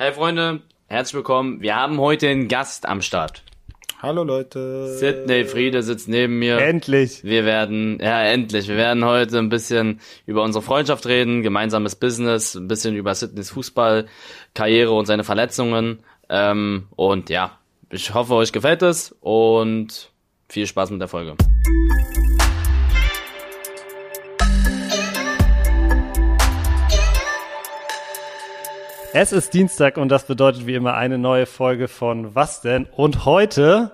[0.00, 1.60] Hey Freunde, herzlich willkommen.
[1.60, 3.42] Wir haben heute einen Gast am Start.
[4.00, 4.96] Hallo Leute.
[4.96, 6.58] Sidney Friede sitzt neben mir.
[6.58, 7.24] Endlich.
[7.24, 12.54] Wir werden, ja endlich, wir werden heute ein bisschen über unsere Freundschaft reden, gemeinsames Business,
[12.54, 15.98] ein bisschen über Sidneys Fußballkarriere und seine Verletzungen.
[16.28, 17.58] Ähm, und ja,
[17.90, 20.12] ich hoffe, euch gefällt es und
[20.48, 21.34] viel Spaß mit der Folge.
[29.12, 32.86] Es ist Dienstag und das bedeutet wie immer eine neue Folge von Was denn?
[32.86, 33.92] Und heute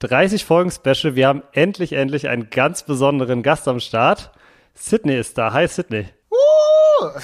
[0.00, 1.14] 30 Folgen Special.
[1.14, 4.30] Wir haben endlich, endlich einen ganz besonderen Gast am Start.
[4.74, 5.52] Sydney ist da.
[5.52, 6.08] Hi Sydney.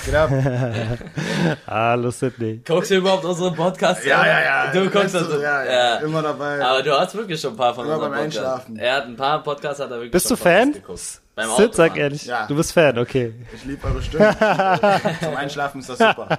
[0.07, 0.31] Geht ab?
[1.67, 2.63] Hallo Sydney.
[2.65, 4.05] Guckst du überhaupt unsere Podcasts?
[4.05, 4.73] Ja, ja, ja.
[4.73, 5.43] Du guckst Weißt das.
[5.43, 6.65] ja, ja, Immer dabei.
[6.65, 8.39] Aber du hast wirklich schon ein paar von Immer unseren beim Podcasts.
[8.47, 8.77] Einschlafen.
[8.79, 10.73] Er hat ein paar Podcasts, hat er wirklich Bist schon du Fan?
[10.73, 11.24] Podcasts geguckt.
[11.37, 11.97] Beim Sid, sag Autofahren.
[11.97, 12.27] ehrlich.
[12.27, 12.47] Ja.
[12.47, 13.33] Du bist Fan, okay.
[13.55, 14.37] Ich liebe eure Stimme.
[15.21, 16.39] Zum Einschlafen ist das super.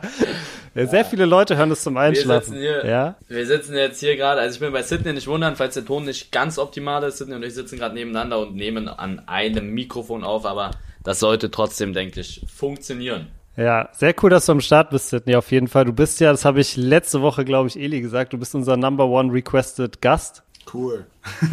[0.74, 2.54] Ja, sehr viele Leute hören das zum Wir Einschlafen.
[2.54, 3.16] sitzen hier, Ja?
[3.28, 6.06] wir sitzen jetzt hier gerade, also ich bin bei Sydney nicht wundern, falls der Ton
[6.06, 7.18] nicht ganz optimal ist.
[7.18, 10.72] Sydney und ich sitzen gerade nebeneinander und nehmen an einem Mikrofon auf, aber
[11.04, 13.28] das sollte trotzdem, denke ich, funktionieren.
[13.58, 15.86] Ja, sehr cool, dass du am Start bist, Sydney, auf jeden Fall.
[15.86, 18.76] Du bist ja, das habe ich letzte Woche, glaube ich, Eli gesagt, du bist unser
[18.76, 20.44] Number One Requested Gast.
[20.74, 21.06] Cool.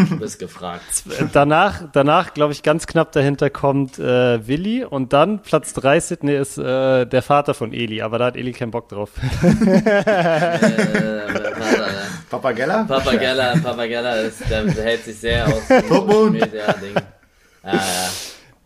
[0.08, 1.04] Du bist gefragt.
[1.32, 6.34] Danach, danach glaube ich, ganz knapp dahinter kommt äh, Willi und dann Platz drei Sydney
[6.34, 9.10] ist äh, der Vater von Eli, aber da hat Eli keinen Bock drauf.
[9.42, 9.78] äh,
[11.42, 11.86] Papa,
[12.30, 12.84] Papagella?
[12.84, 16.48] Papa Geller, Papa Geller ist, der hält sich sehr aus dem Dortmund.
[16.52, 16.74] Ja,
[17.72, 17.74] ja.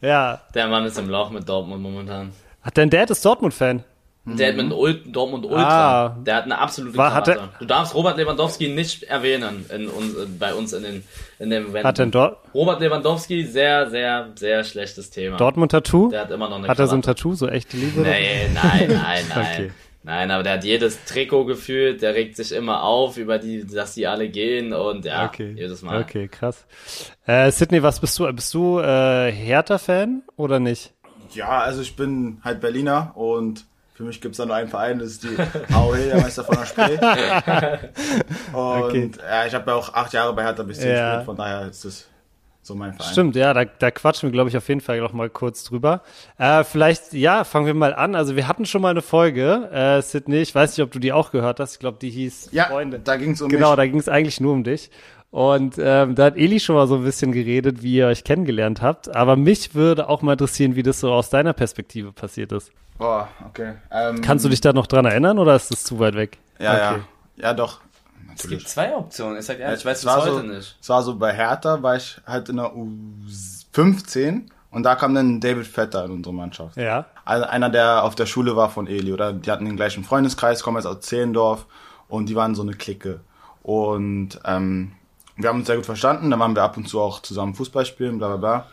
[0.00, 0.40] ja.
[0.54, 2.32] Der Mann ist im Loch mit Dortmund momentan.
[2.62, 3.84] Hat dein Dad ist Dortmund-Fan?
[4.28, 6.06] Der hat mit Ult Dortmund Ultra.
[6.06, 6.16] Ah.
[6.26, 7.48] Der hat eine absolute War- hat Krawatte.
[7.60, 11.04] Du darfst Robert Lewandowski nicht erwähnen in uns, bei uns in den
[11.38, 11.84] in dem Event.
[11.86, 15.36] Hat denn Dor Robert Lewandowski, sehr, sehr, sehr schlechtes Thema.
[15.36, 16.08] Dortmund-Tattoo?
[16.10, 17.18] Der hat immer noch eine Hat er so ein Krawatte.
[17.22, 18.00] Tattoo, so echte Liebe?
[18.00, 19.46] Nee, nein, nein, nein.
[19.54, 19.70] Okay.
[20.02, 23.94] Nein, aber der hat jedes Trikot gefühlt, der regt sich immer auf über die, dass
[23.94, 26.00] die alle gehen und ja, Okay, jedes Mal.
[26.00, 26.64] okay, krass.
[27.26, 28.32] Äh, Sydney, was bist du?
[28.32, 30.92] Bist du äh, Hertha-Fan oder nicht?
[31.34, 33.64] Ja, also ich bin halt Berliner und
[33.96, 35.36] für mich gibt's da nur einen Verein, das ist die
[35.72, 36.98] AOE, der Meister von der Spree.
[38.52, 39.10] Und Okay.
[39.28, 41.06] ja, ich habe ja auch acht Jahre bei Hertha BSC Ja.
[41.08, 42.06] gespielt, von daher ist das
[42.62, 43.12] so mein Verein.
[43.12, 46.02] Stimmt, ja, da, da quatschen wir, glaube ich, auf jeden Fall noch mal kurz drüber.
[46.36, 48.16] Äh, vielleicht, ja, fangen wir mal an.
[48.16, 51.12] Also wir hatten schon mal eine Folge, äh, Sydney, ich weiß nicht, ob du die
[51.12, 51.74] auch gehört hast.
[51.74, 52.98] Ich glaube, die hieß Ja, Freunde.
[52.98, 53.76] da ging's um Genau, mich.
[53.76, 54.90] da ging es eigentlich nur um dich.
[55.36, 58.80] Und ähm, da hat Eli schon mal so ein bisschen geredet, wie ihr euch kennengelernt
[58.80, 59.14] habt.
[59.14, 62.72] Aber mich würde auch mal interessieren, wie das so aus deiner Perspektive passiert ist.
[62.96, 63.74] Boah, okay.
[63.90, 66.38] Ähm, Kannst du dich da noch dran erinnern oder ist das zu weit weg?
[66.58, 66.80] Ja, Okay.
[66.80, 67.48] ja.
[67.48, 67.80] Ja, doch.
[68.34, 68.66] Es gibt Natürlich.
[68.68, 70.78] zwei Optionen, ich sag ehrlich, ich weiß Es heute so, nicht.
[70.80, 72.72] Es war so bei Hertha, war ich halt in der
[73.74, 76.78] U15 und da kam dann David Vetter in unsere Mannschaft.
[76.78, 77.04] Ja.
[77.26, 80.62] Also einer, der auf der Schule war von Eli, oder die hatten den gleichen Freundeskreis,
[80.62, 81.66] kommen jetzt aus Zehlendorf
[82.08, 83.20] und die waren so eine Clique.
[83.62, 84.92] Und ähm,
[85.36, 87.84] wir haben uns sehr gut verstanden, dann waren wir ab und zu auch zusammen Fußball
[87.86, 88.66] spielen, bla bla bla.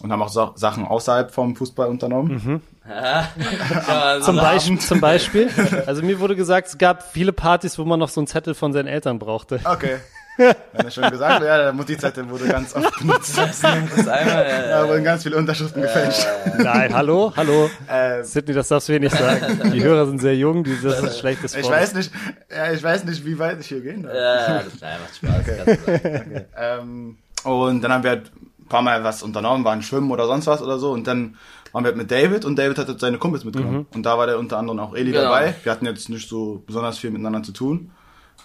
[0.00, 2.62] Und haben auch Sa Sachen außerhalb vom Fußball unternommen.
[2.88, 5.50] Ja, Zum, so- Beispiel, zum Beispiel.
[5.86, 8.72] Also mir wurde gesagt, es gab viele Partys, wo man noch so einen Zettel von
[8.72, 9.60] seinen Eltern brauchte.
[9.62, 9.98] Okay.
[10.38, 13.36] Wenn er schon gesagt ja, der Mutti-Zettel wurde ganz oft benutzt.
[13.36, 16.26] Das einmal, äh, Da wurden ganz viele Unterschriften gefälscht.
[16.58, 17.68] Nein, hallo, hallo.
[17.90, 19.70] Ähm, Sydney, das darfst du hier nicht sagen.
[19.72, 21.72] Die Hörer sind sehr jung, die, das ist schlechtes Ich Wort.
[21.74, 22.10] weiß nicht,
[22.50, 24.14] ja, ich weiß nicht, wie weit ich hier gehen darf.
[24.14, 25.66] ja, das nein, macht Spaß.
[25.66, 26.44] du sagen.
[26.56, 30.46] Ähm, und dann haben wir halt ein paar Mal was unternommen, waren schwimmen oder sonst
[30.46, 30.92] was oder so.
[30.92, 31.36] Und dann
[31.72, 33.86] waren wir halt mit David und David hat halt seine Kumpels mitgenommen.
[33.94, 35.24] Und da war der unter anderem auch Eli Genau.
[35.24, 35.54] dabei.
[35.62, 37.90] Wir hatten jetzt nicht so besonders viel miteinander zu tun.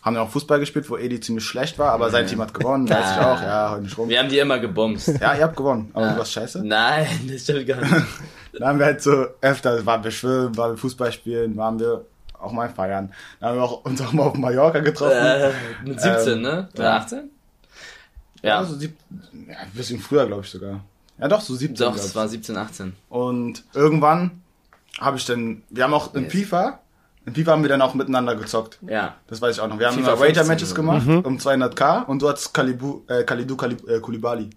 [0.03, 2.89] Haben ja auch Fußball gespielt, wo Eli ziemlich schlecht war, aber sein Team hat gewonnen,
[2.89, 3.41] weiß ich auch.
[3.41, 4.09] Ja, heute nicht rum.
[4.09, 5.07] Wir haben die immer gebumst.
[5.19, 6.61] Ja, ihr habt gewonnen, aber du warst scheiße.
[6.65, 7.93] Nein, das stimmt gar nicht.
[8.59, 12.05] Dann haben wir halt so öfter, waren wir schwimmen, waren wir Fußball spielen, waren wir
[12.39, 13.11] auch mal feiern.
[13.39, 15.15] Dann haben wir auch, uns auch mal auf Mallorca getroffen.
[15.15, 15.51] Äh,
[15.85, 16.69] mit 17, Ähm, ne?
[16.75, 16.97] Oder ja.
[16.97, 17.29] 18?
[18.41, 18.97] Ja, Also sieb,
[19.47, 20.81] ja, ein bisschen früher, glaube ich sogar.
[21.17, 21.75] Ja, doch, so 17.
[21.87, 22.93] doch, es war 17, 18.
[23.07, 24.41] Und irgendwann
[24.99, 26.33] habe ich dann, wir haben auch in Yes.
[26.33, 26.79] FIFA,
[27.25, 28.79] in FIFA haben wir dann auch miteinander gezockt.
[28.87, 29.15] Ja.
[29.27, 29.79] Das weiß ich auch noch.
[29.79, 31.19] Wir haben FIFA immer Wager-Matches 15, gemacht Mhm.
[31.19, 34.49] um 200k und du hattest Kalibu, äh, Kalidu Kalib, äh, Kulibali.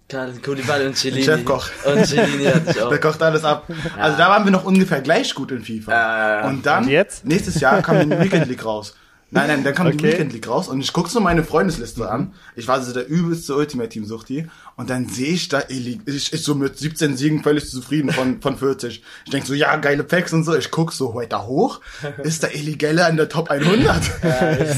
[0.43, 1.23] Koulibaly und Cellini.
[1.23, 1.67] Chefkoch.
[1.85, 2.89] Und Cellini hatte ich auch.
[2.89, 3.65] Der kocht alles ab.
[3.97, 5.91] Also da waren wir noch ungefähr gleich gut in FIFA.
[5.91, 6.47] Ja.
[6.47, 7.25] Und dann, Und jetzt?
[7.25, 8.95] nächstes Jahr kam die Weekend League raus.
[9.29, 10.13] Nein, nein, dann kam die Okay.
[10.13, 12.33] Weekend League raus und ich guck so meine Freundesliste an.
[12.55, 14.47] Ich war so der übelste Ultimate Team Suchti
[14.77, 18.41] und dann sehe ich da Eli, ich, ich so mit 17 Siegen völlig zufrieden von,
[18.41, 19.03] von 40.
[19.25, 20.55] Ich denk so, ja, geile Packs und so.
[20.55, 21.81] Ich guck so weiter hoch,
[22.23, 24.01] ist da Eli Geller in der Top 100.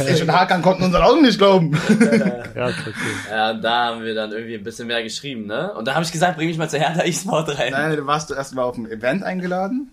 [0.09, 1.77] ich und Hakan konnten unseren Augen nicht glauben.
[2.55, 2.93] Ja, okay.
[3.29, 5.71] Ja, und da haben wir dann irgendwie ein bisschen mehr geschrieben, ne?
[5.73, 7.71] Und da habe ich gesagt, bring mich mal zu Hertha E-Sport rein.
[7.71, 9.91] Nein, du warst du erst mal auf dem Event eingeladen.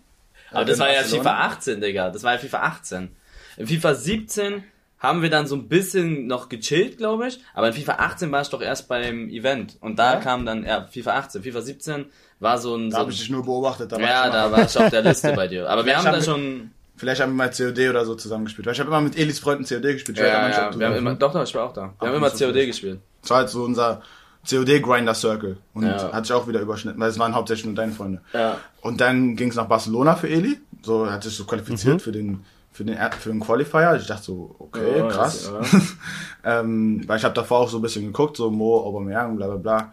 [0.50, 1.02] Aber das war ja.
[1.02, 2.10] FIFA 18, Digga.
[2.10, 3.10] Das war ja FIFA 18.
[3.56, 4.64] In FIFA 17
[4.98, 7.40] haben wir dann so ein bisschen noch gechillt, glaube ich.
[7.54, 9.76] Aber in FIFA 18 war ich doch erst beim Event.
[9.80, 10.20] Und da Ja?
[10.20, 11.42] kam dann, ja, FIFA 18.
[11.42, 12.04] FIFA 17
[12.40, 12.90] war so ein...
[12.90, 13.92] Da so habe ich dich nur beobachtet.
[13.92, 15.68] Da ja, da war ich auf der Liste bei dir.
[15.68, 16.70] Aber wir haben da schon...
[16.96, 18.64] Vielleicht haben wir mal COD oder so zusammengespielt.
[18.66, 20.16] Weil ich habe immer mit Elis Freunden COD gespielt.
[20.18, 21.82] Ja, ja, du wir haben immer, doch, doch, ich war auch da.
[21.82, 23.00] Wir Ach, haben immer so COD gespielt.
[23.20, 24.00] Das war halt so unser
[24.48, 25.58] COD-Grinder Circle.
[25.74, 26.10] Und Ja.
[26.12, 28.22] hat sich auch wieder überschnitten, weil es waren hauptsächlich nur deine Freunde.
[28.32, 28.58] Ja.
[28.80, 30.58] Und dann ging es nach Barcelona für Eli.
[30.82, 32.44] So hat sich so qualifiziert für den
[32.76, 33.96] für den für den Qualifier.
[34.00, 35.50] Ich dachte so, okay, Ja, krass.
[35.60, 35.96] das-
[36.44, 39.56] ähm, weil ich habe davor auch so ein bisschen geguckt, so Mo, Aubameyang, bla bla
[39.56, 39.92] bla.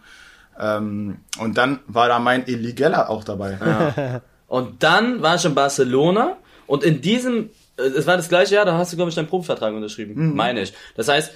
[0.78, 4.22] Ähm, und dann war da mein Eli Geller auch dabei.
[4.48, 6.38] Und dann war ich in Barcelona
[6.68, 9.28] und in diesem, äh, es war das gleiche Jahr, da hast du, glaube ich, deinen
[9.28, 10.36] Profivertrag unterschrieben.
[10.36, 10.74] Meine ich.
[10.96, 11.34] Das heißt,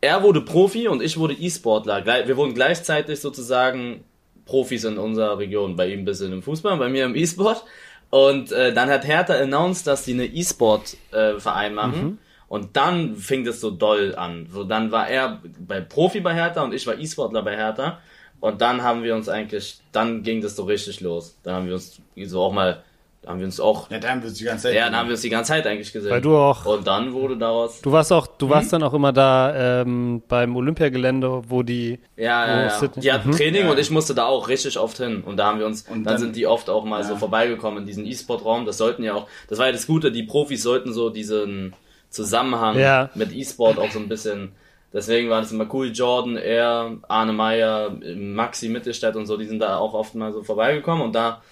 [0.00, 2.04] er wurde Profi und ich wurde E-Sportler.
[2.26, 4.02] Wir wurden gleichzeitig sozusagen
[4.46, 5.76] Profis in unserer Region.
[5.76, 7.64] Bei ihm ein bisschen im Fußball, bei mir im E-Sport.
[8.10, 12.18] Und äh, dann hat Hertha announced, dass sie eine E-Sport-Verein machen.
[12.48, 14.48] Und dann fing das so doll an.
[14.52, 17.98] So, dann war er bei Profi bei Hertha und ich war E-Sportler bei Hertha.
[18.40, 21.36] Und dann haben wir uns eigentlich, dann ging das so richtig los.
[21.42, 22.84] Dann haben wir uns so auch mal,
[23.26, 24.74] da haben wir uns auch, Ja, dann wird die ganze Zeit.
[24.76, 26.10] ja, dann haben wir uns die ganze Zeit eigentlich gesehen.
[26.12, 29.12] Weil du auch- Und dann wurde daraus, Du warst auch, du warst dann auch immer
[29.12, 31.98] da ähm, beim Olympiagelände, wo die.
[32.16, 32.86] ja, ja, ja.
[32.96, 33.70] Die hatten Training Ja.
[33.72, 35.22] und ich musste da auch richtig oft hin.
[35.26, 37.18] Und da haben wir uns, Und dann, dann- sind die oft auch mal so Ja.
[37.18, 38.64] vorbeigekommen in diesen E-Sport-Raum.
[38.64, 41.74] Das sollten ja auch, das war ja das Gute, die Profis sollten so diesen
[42.10, 43.10] Zusammenhang Ja.
[43.16, 44.52] mit E-Sport auch so ein bisschen,
[44.92, 45.90] deswegen war das immer cool.
[45.92, 50.42] Jordan, er, Arne Meyer, Maxi Mittelstadt und so, die sind da auch oft mal so
[50.44, 51.42] vorbeigekommen und da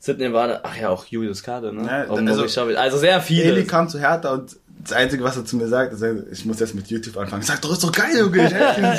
[0.00, 1.84] Sydney war da, ach ja, auch Julius Kade, ne?
[1.86, 3.44] Ja, also- also sehr viele.
[3.52, 6.60] Eli kam zu Hertha und das Einzige, was er zu mir sagt, ist, ich muss
[6.60, 7.42] jetzt mit YouTube anfangen.
[7.42, 8.46] Ich sag, doch, ist doch geil, Junge.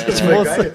[0.06, 0.44] Ich voll muss.
[0.44, 0.74] geil.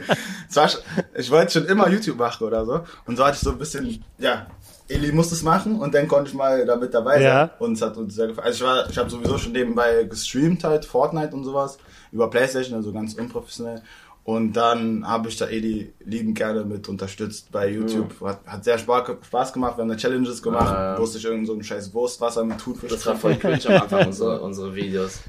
[0.50, 0.82] Es war, schon-
[1.16, 2.82] ich wollte schon immer YouTube machen oder so.
[3.06, 4.48] Und so hatte ich so ein bisschen, ja,
[4.88, 7.24] Eli muss es machen und dann konnte ich mal damit dabei sein.
[7.24, 7.50] Ja.
[7.60, 8.48] Und es hat uns sehr gefallen.
[8.48, 11.78] Also ich war, ich habe sowieso schon nebenbei gestreamt halt, Fortnite und sowas,
[12.12, 13.82] über Playstation, also ganz unprofessionell.
[14.26, 18.20] Und dann habe ich da Eli liebend gerne mit unterstützt bei YouTube.
[18.22, 19.78] Hat, hat sehr Spaß, gemacht.
[19.78, 20.74] Wir haben da Challenges gemacht.
[20.74, 20.98] Ja.
[21.00, 24.08] Musste ich irgend so ein scheiß Wurstwasser mit Thunfisch Das war voll cringe am Anfang,
[24.08, 25.22] unsere, unsere Videos.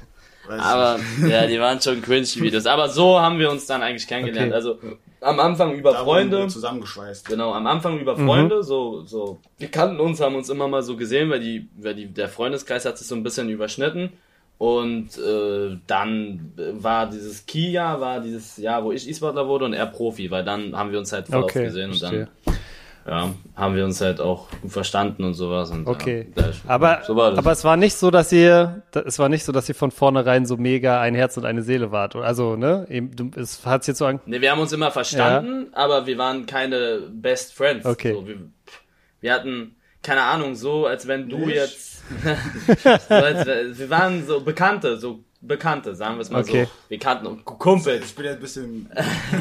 [0.47, 2.65] Weiß Aber, ja, die waren schon cringe, Videos.
[2.65, 4.47] Aber so haben wir uns dann eigentlich kennengelernt.
[4.47, 4.55] Okay.
[4.55, 4.79] Also,
[5.21, 6.47] am Anfang über Da Freunde.
[6.47, 7.27] zusammengeschweißt.
[7.27, 8.25] Genau, am Anfang über Mhm.
[8.25, 11.93] Freunde, so, so, wir kannten uns, haben uns immer mal so gesehen, weil die, weil
[11.93, 14.13] die, der Freundeskreis hat sich so ein bisschen überschnitten.
[14.57, 19.85] Und äh, dann war dieses Kia, war dieses Jahr, wo ich E-Sportler wurde und er
[19.85, 22.27] Profi, weil dann haben wir uns halt voll Okay, gesehen und verstehe.
[22.45, 22.55] dann
[23.07, 25.71] ja, haben wir uns halt auch verstanden und sowas.
[25.71, 26.27] Und, Okay.
[26.35, 29.69] Ja, Aber, so aber es war nicht so, dass ihr, es war nicht so, dass
[29.69, 32.15] ihr von vornherein so mega ein Herz und eine Seele wart.
[32.17, 32.85] Also, ne?
[32.89, 36.17] Eben, du, es hat jetzt so an, Ne, wir haben uns immer verstanden, aber wir
[36.17, 37.85] waren keine Best Friends.
[37.85, 38.11] Okay.
[38.13, 38.37] So, wir,
[39.21, 41.55] wir hatten, keine Ahnung, so als wenn du Nicht?
[41.55, 41.96] jetzt.
[43.09, 43.47] So als,
[43.79, 46.65] wir waren so Bekannte, so Bekannte, sagen wir es mal Okay.
[46.65, 46.71] so.
[46.89, 48.05] Wir kannten Kumpels.
[48.07, 48.89] Ich bin ja ein bisschen.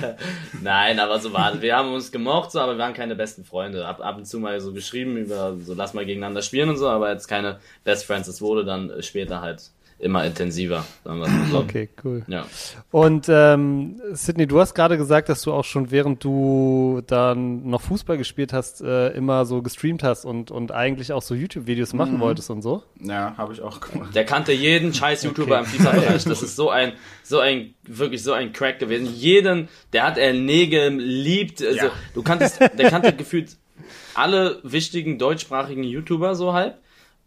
[0.62, 3.86] Nein, aber so war Wir haben uns gemocht, so, aber wir waren keine besten Freunde.
[3.86, 6.88] Ab, ab und zu mal so geschrieben über, so lass mal gegeneinander spielen und so,
[6.88, 8.28] aber jetzt keine Best Friends.
[8.28, 11.58] Es wurde dann später halt immer intensiver, so.
[11.58, 12.22] okay, cool.
[12.28, 12.46] Ja.
[12.90, 17.81] Und ähm, Sydney, du hast gerade gesagt, dass du auch schon während du dann noch
[17.81, 22.20] Fußball gespielt hast, äh, immer so gestreamt hast und, und eigentlich auch so YouTube-Videos machen
[22.20, 22.82] wolltest und so.
[23.00, 24.14] Ja, habe ich auch gemacht.
[24.14, 26.25] Der kannte jeden scheiß YouTuber im FIFA-Bereich.
[26.25, 29.06] Das ist so ein, so ein, wirklich so ein Crack gewesen.
[29.15, 31.62] Jeden, der hat er Nägel liebt.
[31.62, 31.93] Also, Ja.
[32.15, 33.56] du kanntest, der kannte gefühlt
[34.15, 36.79] alle wichtigen deutschsprachigen YouTuber so halb.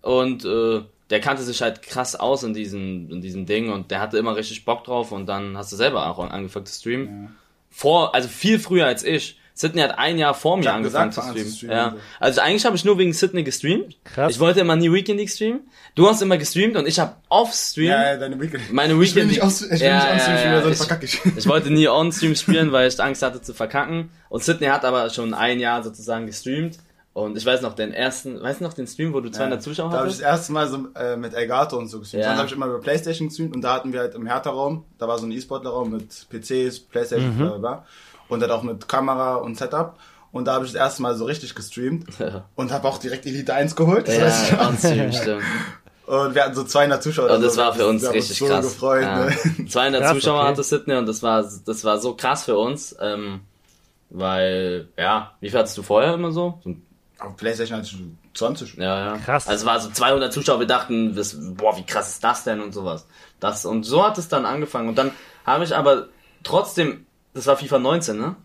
[0.02, 4.00] Und äh, der kannte sich halt krass aus in diesem, in diesem Ding und der
[4.00, 7.36] hatte immer richtig Bock drauf und dann hast du selber auch angefangen zu streamen.
[7.72, 9.38] Vor, also viel früher als ich.
[9.54, 11.52] Sydney hat ein Jahr vor mir angefangen gesagt, zu streamen.
[11.54, 11.76] streamen.
[11.76, 11.96] Ja.
[12.22, 13.98] Also eigentlich habe ich nur wegen Sydney gestreamt.
[14.06, 14.32] Krass.
[14.32, 15.62] Ich wollte immer nie Weekend League streamen.
[15.96, 17.88] Du hast immer gestreamt und ich habe off-stream.
[17.90, 18.72] Ja, ja, deine Weekend.
[18.72, 20.62] Meine Ich will Weekend nicht aus, ich will Ja, nicht ja, aus, ich ja, will
[20.64, 21.20] sonst ich- verkacke ich.
[21.38, 24.10] Ich wollte nie on-stream spielen, weil ich Angst hatte zu verkacken.
[24.30, 26.78] Und Sydney hat aber schon ein Jahr sozusagen gestreamt.
[27.14, 29.90] Und ich weiß noch den ersten, weißt du noch den Stream, wo du 200 Zuschauer
[29.90, 30.40] Da habe ich das hattest?
[30.50, 32.22] erste Mal so äh, mit Elgato und so gestreamt.
[32.24, 32.30] Ja.
[32.30, 35.08] Sonst habe ich immer über Playstation gestreamt und da hatten wir halt im Hertha-Raum, da
[35.08, 37.86] war so ein E-Sportler-Raum mit PCs, Playstation, bla bla bla.
[38.30, 39.96] Und dann auch mit Kamera und Setup.
[40.32, 42.46] Und da habe ich das erste Mal so richtig gestreamt Ja.
[42.56, 44.08] und habe auch direkt Elite 1 geholt.
[44.08, 44.70] Das weiß ich Ja, noch.
[44.70, 45.44] on-stream, stimmt.
[46.06, 47.32] Und wir hatten so 200 Zuschauer.
[47.32, 47.62] Und das so.
[47.62, 48.66] war für uns richtig so krass.
[48.66, 49.02] gefreut.
[49.04, 49.26] ja.
[49.26, 49.68] Ne?
[49.68, 50.48] 200 Krass, Zuschauer okay.
[50.50, 52.96] hatte Sydney und das war, das war so krass für uns.
[53.02, 53.42] Ähm,
[54.12, 56.60] weil, ja, wie viel hattest du vorher immer so?
[56.64, 56.76] so
[57.20, 58.76] Auf Playstation hatte ich 20.
[58.76, 59.18] Ja, ja.
[59.18, 59.48] Krass.
[59.48, 62.62] Also es war so 200 Zuschauer, wir dachten, das, boah, wie krass ist das denn
[62.62, 63.08] und sowas.
[63.40, 64.90] Das, und so hat es dann angefangen.
[64.90, 65.12] Und dann
[65.46, 66.08] habe ich aber
[66.44, 68.36] trotzdem, das war FIFA 19, ne?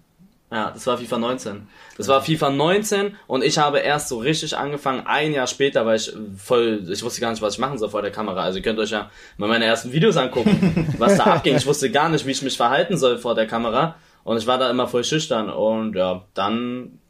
[0.50, 1.68] Ja, das war FIFA 19.
[1.96, 5.96] Das war FIFA 19 und ich habe erst so richtig angefangen, ein Jahr später, weil
[5.96, 8.42] ich voll, ich wusste gar nicht, was ich machen soll vor der Kamera.
[8.42, 11.56] Also ihr könnt euch ja mal meine ersten Videos angucken, was da abging.
[11.56, 14.58] Ich wusste gar nicht, wie ich mich verhalten soll vor der Kamera und ich war
[14.58, 17.00] da immer voll schüchtern und ja, dann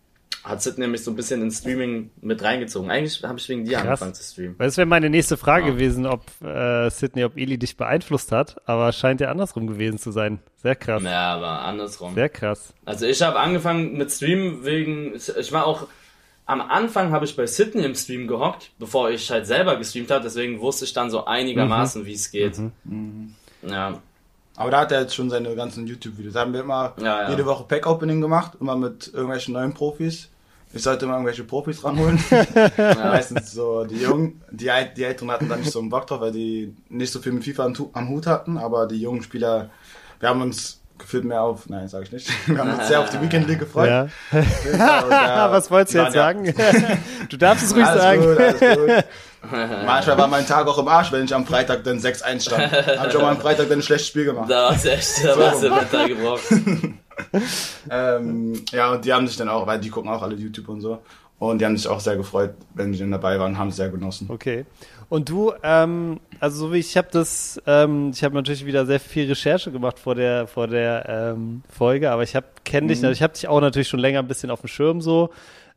[0.43, 2.91] hat Sid nämlich so ein bisschen ins Streaming mit reingezogen.
[2.91, 3.87] Eigentlich habe ich wegen dir Krass.
[3.87, 4.57] angefangen zu streamen.
[4.59, 5.73] Das wäre meine nächste Frage Ja.
[5.73, 10.11] gewesen, ob äh, Sydney, ob Eli dich beeinflusst hat, aber scheint ja andersrum gewesen zu
[10.11, 10.41] sein.
[10.63, 11.03] Sehr krass.
[11.03, 12.15] Ja, aber andersrum.
[12.15, 12.75] Sehr krass.
[12.85, 15.87] Also ich habe angefangen mit Streamen wegen, ich war auch,
[16.47, 20.23] am Anfang habe ich bei Sydney im Stream gehockt, bevor ich halt selber gestreamt habe,
[20.25, 22.07] deswegen wusste ich dann so einigermaßen, Mhm.
[22.07, 22.59] wie es geht.
[23.63, 23.99] Ja,
[24.57, 26.35] Aber da hat er jetzt schon seine ganzen YouTube-Videos.
[26.35, 27.31] Da haben wir immer Ja, ja.
[27.31, 30.29] jede Woche Pack-Opening gemacht, immer mit irgendwelchen neuen Profis.
[30.73, 32.23] Ich sollte immer irgendwelche Profis ranholen.
[32.77, 36.33] Meistens so die Jungen, die, die Älteren hatten da nicht so einen Bock drauf, weil
[36.33, 39.71] die nicht so viel mit FIFA am, Hut hatten, aber die jungen Spieler,
[40.21, 43.11] wir haben uns gefühlt mehr auf, nein, sag ich nicht, wir haben uns sehr auf
[43.11, 43.89] die Weekend League gefreut.
[43.89, 44.05] Ja.
[44.33, 46.55] Äh, Was wolltest du jetzt ja- sagen?
[47.29, 48.21] du darfst es ruhig Alles sagen.
[48.23, 49.05] gut, alles gut.
[49.87, 52.73] Manchmal war mein Tag auch im Arsch, wenn ich am Freitag dann 6-1 stand.
[52.73, 54.51] Hab ich auch mal am Freitag dann ein schlechtes Spiel gemacht.
[54.51, 56.99] da war's echt, da war's der Mental gebrochen.
[57.89, 60.81] Ähm, ja, und die haben sich dann auch, weil die gucken auch alle YouTube und
[60.81, 60.99] so.
[61.39, 63.89] Und die haben sich auch sehr gefreut, wenn die dann dabei waren, haben es sehr
[63.89, 64.29] genossen.
[64.31, 64.65] Okay.
[65.09, 69.01] Und du, ähm, also so wie ich habe das, ähm, ich habe natürlich wieder sehr
[69.01, 73.23] viel Recherche gemacht vor der vor der ähm, Folge, aber ich habe kenne dich, ich
[73.23, 75.31] habe dich auch natürlich schon länger ein bisschen auf dem Schirm so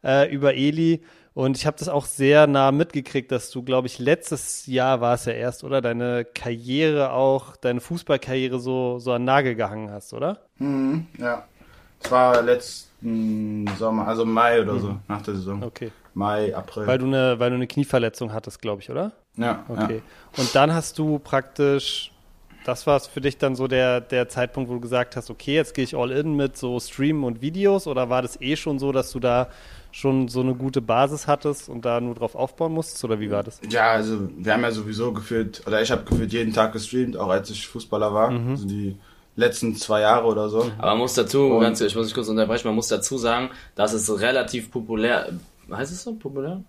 [0.04, 1.02] äh, über Eli
[1.38, 5.14] und ich habe das auch sehr nah mitgekriegt, dass du, glaube ich, letztes Jahr war
[5.14, 10.14] es ja erst, oder deine Karriere auch, deine Fußballkarriere so so an Nagel gehangen hast,
[10.14, 10.40] oder?
[10.58, 11.46] Mhm, ja.
[12.04, 15.62] Es war letzten Sommer, also Mai oder so, nach der Saison.
[15.62, 15.92] Okay.
[16.16, 16.88] Mai, April.
[16.88, 19.12] Weil du eine weil du eine Knieverletzung hattest, glaube ich, oder?
[19.36, 20.02] ja, Okay.
[20.38, 22.12] Und dann hast du praktisch,
[22.66, 25.76] das war für dich dann so der, der Zeitpunkt, wo du gesagt hast, okay, jetzt
[25.76, 28.92] gehe ich all in mit so Streamen und Videos oder war das eh schon so,
[28.92, 29.50] dass du da
[29.98, 33.44] schon so eine gute Basis hattest und da nur drauf aufbauen musstest oder wie war
[33.44, 33.60] das?
[33.64, 33.70] ja.
[33.70, 37.30] ja, also wir haben ja sowieso gefühlt, oder ich habe gefühlt jeden Tag gestreamt, auch
[37.30, 38.30] als ich Fußballer war.
[38.30, 38.50] Mhm.
[38.52, 38.96] Also die
[39.36, 40.72] letzten zwei Jahre oder so.
[40.78, 43.50] Aber man muss dazu, Und- ganz, ich muss dich kurz unterbrechen, man muss dazu sagen,
[43.76, 45.32] dass es relativ populär,
[45.72, 46.62] heißt es so, populär?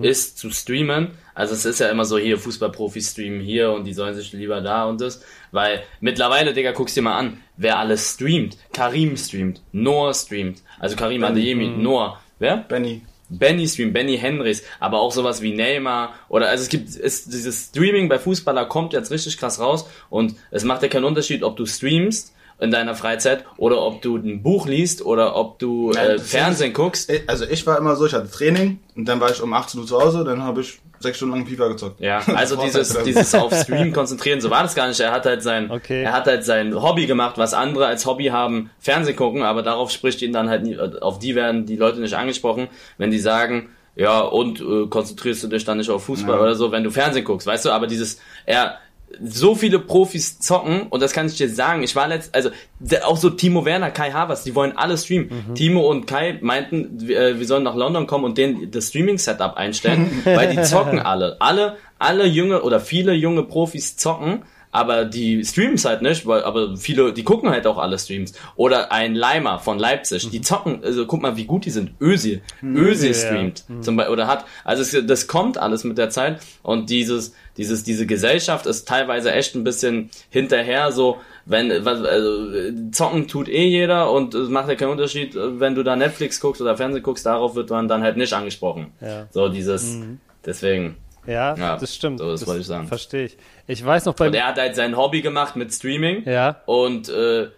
[0.00, 1.08] Ist zu streamen.
[1.34, 4.60] Also es ist ja immer so, hier Fußballprofis streamen hier und die sollen sich lieber
[4.60, 5.22] da und das.
[5.52, 8.56] Weil mittlerweile, Digga, guck's dir mal an, wer alles streamt.
[8.72, 12.56] Karim streamt, Noah streamt, also Karim Adeyemi, Noah, wer?
[12.56, 13.02] Benny.
[13.30, 17.66] Benny Stream, Benny Henrys, aber auch sowas wie Neymar oder also es gibt ist dieses
[17.66, 21.56] Streaming bei Fußballer kommt jetzt richtig krass raus und es macht ja keinen Unterschied, ob
[21.56, 26.06] du streamst in deiner Freizeit oder ob du ein Buch liest oder ob du Nein,
[26.10, 27.10] äh, ist- Fernsehen guckst.
[27.26, 29.86] Also ich war immer so, ich hatte Training und dann war ich um 18 Uhr
[29.86, 32.00] zu Hause, dann habe ich sechs Stunden lang FIFA gezockt.
[32.00, 33.06] Ja, also dieses, halt.
[33.06, 34.98] dieses auf Stream konzentrieren, so war das gar nicht.
[34.98, 36.02] Er hat halt sein, Okay.
[36.02, 39.92] er hat halt sein Hobby gemacht, was andere als Hobby haben, Fernsehen gucken, aber darauf
[39.92, 43.68] spricht ihn dann halt nie, auf die werden die Leute nicht angesprochen, wenn die sagen,
[43.94, 46.42] ja, und äh, konzentrierst du dich dann nicht auf Fußball Ja.
[46.42, 48.78] oder so, wenn du Fernsehen guckst, weißt du, aber dieses, er,
[49.20, 51.82] so viele Profis zocken und das kann ich dir sagen.
[51.82, 52.50] Ich war letzt, also
[53.04, 55.54] auch so Timo Werner, Kai Havertz, die wollen alle streamen.
[55.54, 59.56] Timo und Kai meinten, wir, äh, wir sollen nach London kommen und denen das Streaming-Setup
[59.56, 61.36] einstellen, weil die zocken alle.
[61.40, 64.42] Alle, alle junge oder viele junge Profis zocken.
[64.70, 68.34] Aber die streamen halt nicht, weil, aber viele, die gucken halt auch alle Streams.
[68.56, 71.92] Oder ein Leimer von Leipzig, die zocken, also guck mal, wie gut die sind.
[72.00, 72.42] Özil.
[72.62, 73.14] Özil ja.
[73.14, 77.34] streamt zum Beispiel, oder hat, also es, das kommt alles mit der Zeit und dieses,
[77.56, 82.46] dieses, diese Gesellschaft ist teilweise echt ein bisschen hinterher, so, wenn, also,
[82.92, 86.60] zocken tut eh jeder und es macht ja keinen Unterschied, wenn du da Netflix guckst
[86.60, 88.92] oder Fernsehen guckst, darauf wird man dann halt nicht angesprochen.
[89.00, 89.26] Ja.
[89.30, 89.98] So dieses,
[90.44, 90.96] deswegen.
[91.28, 92.18] Ja, Ja, das stimmt.
[92.18, 92.88] so, das wollte ich sagen.
[92.88, 93.36] Verstehe ich.
[93.66, 96.22] Ich weiß noch beim Und er hat halt sein Hobby gemacht mit Streaming.
[96.28, 96.62] Ja.
[96.66, 97.48] Und äh,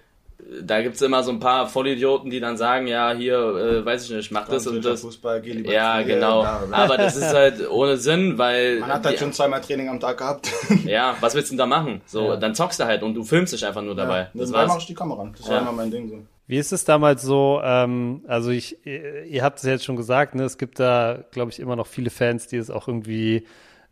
[0.62, 4.11] da gibt's immer so ein paar Vollidioten, die dann sagen, ja, hier, äh, weiß ich
[4.17, 5.03] nicht, mach das und das.
[5.03, 6.43] Fußball, geh lieber Ja, genau.
[6.73, 8.81] Aber das ist halt ohne Sinn, weil.
[8.81, 10.50] Man hat halt schon zweimal Training am Tag gehabt.
[10.85, 12.00] ja, was willst du denn da machen?
[12.07, 12.37] So, Ja.
[12.37, 14.19] dann zockst du halt und du filmst dich einfach nur dabei.
[14.21, 14.77] Ja, das war's.
[14.79, 15.31] ich die Kamera.
[15.37, 15.53] Das Ja.
[15.55, 16.19] war immer mein Ding so.
[16.50, 17.61] Wie ist es damals so?
[17.62, 20.42] Ähm, also ich, ihr habt es jetzt schon gesagt, ne?
[20.42, 23.47] Es gibt da, glaube ich, immer noch viele Fans, die es auch irgendwie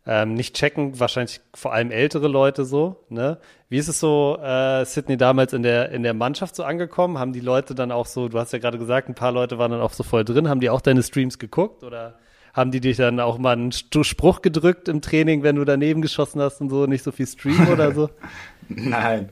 [0.05, 0.99] ähm, nicht checken.
[0.99, 3.05] Wahrscheinlich vor allem ältere Leute so.
[3.07, 3.37] Ne?
[3.69, 7.17] Wie ist es so, äh, Sydney damals in der in der Mannschaft so angekommen?
[7.17, 8.27] Haben die Leute dann auch so?
[8.27, 10.49] Du hast ja gerade gesagt, ein paar Leute waren dann auch so voll drin.
[10.49, 12.19] Haben die auch deine Streams geguckt oder?
[12.53, 16.41] Haben die dich dann auch mal einen Spruch gedrückt im Training, wenn du daneben geschossen
[16.41, 18.09] hast und so, nicht so viel Stream oder so?
[18.67, 19.29] Nein.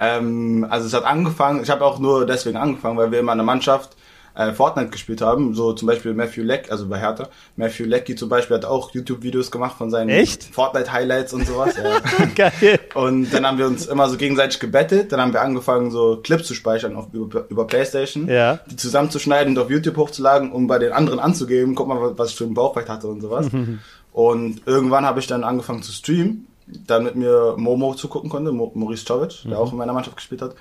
[0.00, 3.42] Ähm, also es hat angefangen, ich habe auch nur deswegen angefangen, weil wir immer eine
[3.42, 3.96] Mannschaft
[4.34, 5.54] äh, Fortnite gespielt haben.
[5.54, 7.28] So zum Beispiel Matthew Leck, also bei Hertha.
[7.56, 10.44] Matthew Leckie zum Beispiel hat auch YouTube-Videos gemacht von seinen Echt?
[10.44, 11.74] Fortnite-Highlights und sowas.
[11.76, 12.26] Ja.
[12.34, 12.78] Geil.
[12.94, 15.12] Und dann haben wir uns immer so gegenseitig gebettelt.
[15.12, 18.60] Dann haben wir angefangen, so Clips zu speichern auf, über, über Playstation, Ja.
[18.70, 22.36] die zusammenzuschneiden und auf YouTube hochzuladen, um bei den anderen anzugeben, guck mal, was ich
[22.36, 23.48] für einen Bauchfett hatte und sowas.
[24.12, 26.46] und irgendwann habe ich dann angefangen zu streamen,
[26.86, 30.54] damit mir Momo zugucken konnte, Mo Maurice Czovic, der auch in meiner Mannschaft gespielt hat.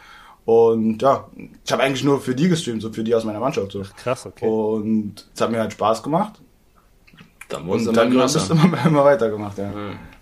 [0.45, 1.27] Und ja,
[1.63, 3.71] ich habe eigentlich nur für die gestreamt, so für die aus meiner Mannschaft.
[3.71, 3.83] So.
[3.97, 4.47] Krass, okay.
[4.47, 6.41] Und es hat mir halt Spaß gemacht.
[7.49, 7.85] Dann hast
[8.35, 8.53] du es größer.
[8.53, 9.71] immer, immer weitergemacht, ja.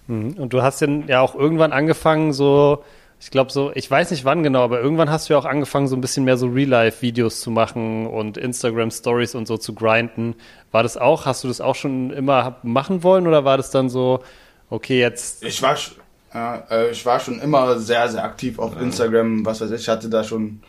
[0.07, 0.33] Mhm.
[0.37, 2.83] Und du hast dann ja auch irgendwann angefangen, so,
[3.19, 5.87] ich glaube so, ich weiß nicht wann genau, aber irgendwann hast du ja auch angefangen,
[5.87, 10.35] so ein bisschen mehr so Real-Life-Videos zu machen und Instagram-Stories und so zu grinden.
[10.71, 13.89] War das auch, hast du das auch schon immer machen wollen oder war das dann
[13.89, 14.21] so,
[14.69, 15.77] okay, jetzt, Ich war,
[16.33, 19.81] ja, äh, ich war schon immer sehr, sehr aktiv auf Instagram, was weiß ich.
[19.81, 20.61] Ich hatte da schon,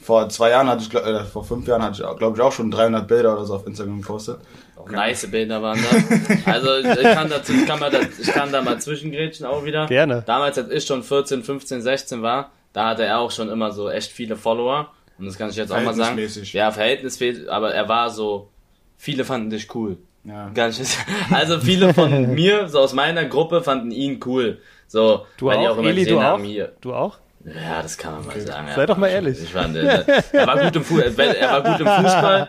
[0.00, 2.70] vor zwei Jahren hatte ich, äh, vor fünf Jahren hatte ich, glaube ich, auch schon
[2.70, 4.38] 300 Bilder oder so auf Instagram gepostet.
[4.76, 6.38] Auch nice Bilder waren das.
[6.46, 9.86] Also ich kann, dazu, ich, kann mal da, ich kann da mal zwischengrätschen auch wieder.
[9.86, 10.22] Gerne.
[10.24, 13.90] Damals, als ich schon 14, 15, 16 war, da hatte er auch schon immer so
[13.90, 14.92] echt viele Follower.
[15.18, 16.14] Und das kann ich jetzt auch mal sagen.
[16.14, 16.52] Verhältnismäßig.
[16.52, 18.50] Ja, verhältnismäßig, aber er war so,
[18.96, 19.96] viele fanden dich cool.
[20.28, 20.68] Ja.
[20.68, 20.98] Ich jetzt-
[21.32, 24.58] Also viele von mir, so aus meiner Gruppe, fanden ihn cool.
[24.86, 26.24] So, du weil die auch, immer Eli, gesehen du auch?
[26.24, 26.72] haben, hier.
[26.80, 27.18] Du auch?
[27.44, 28.68] Ja, das kann man mal sagen.
[28.74, 28.86] Sei ja.
[28.86, 29.42] doch mal ehrlich.
[29.42, 31.34] Ich fand, er, er war gut im Fußball.
[31.40, 32.48] Er war gut im Fußball.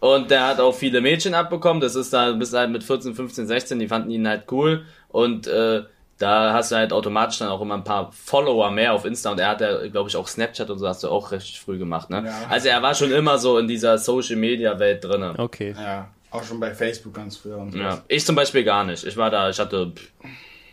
[0.00, 1.80] Und der hat auch viele Mädchen abbekommen.
[1.80, 4.84] Das ist da bis halt mit 14, 15, 16, die fanden ihn halt cool.
[5.08, 5.82] Und äh,
[6.18, 9.30] da hast du halt automatisch dann auch immer ein paar Follower mehr auf Insta.
[9.30, 11.78] Und er hat ja, glaube ich, auch Snapchat und so hast du auch recht früh
[11.78, 12.10] gemacht.
[12.10, 12.24] Ne?
[12.26, 12.32] Ja.
[12.50, 15.34] Also er war schon immer so in dieser Social Media Welt drinne.
[15.38, 15.74] Okay.
[15.78, 17.78] Ja, auch schon bei Facebook ganz früher und so.
[17.78, 18.02] Ja.
[18.08, 19.04] Ich zum Beispiel gar nicht.
[19.04, 20.28] Ich war da, ich hatte pff,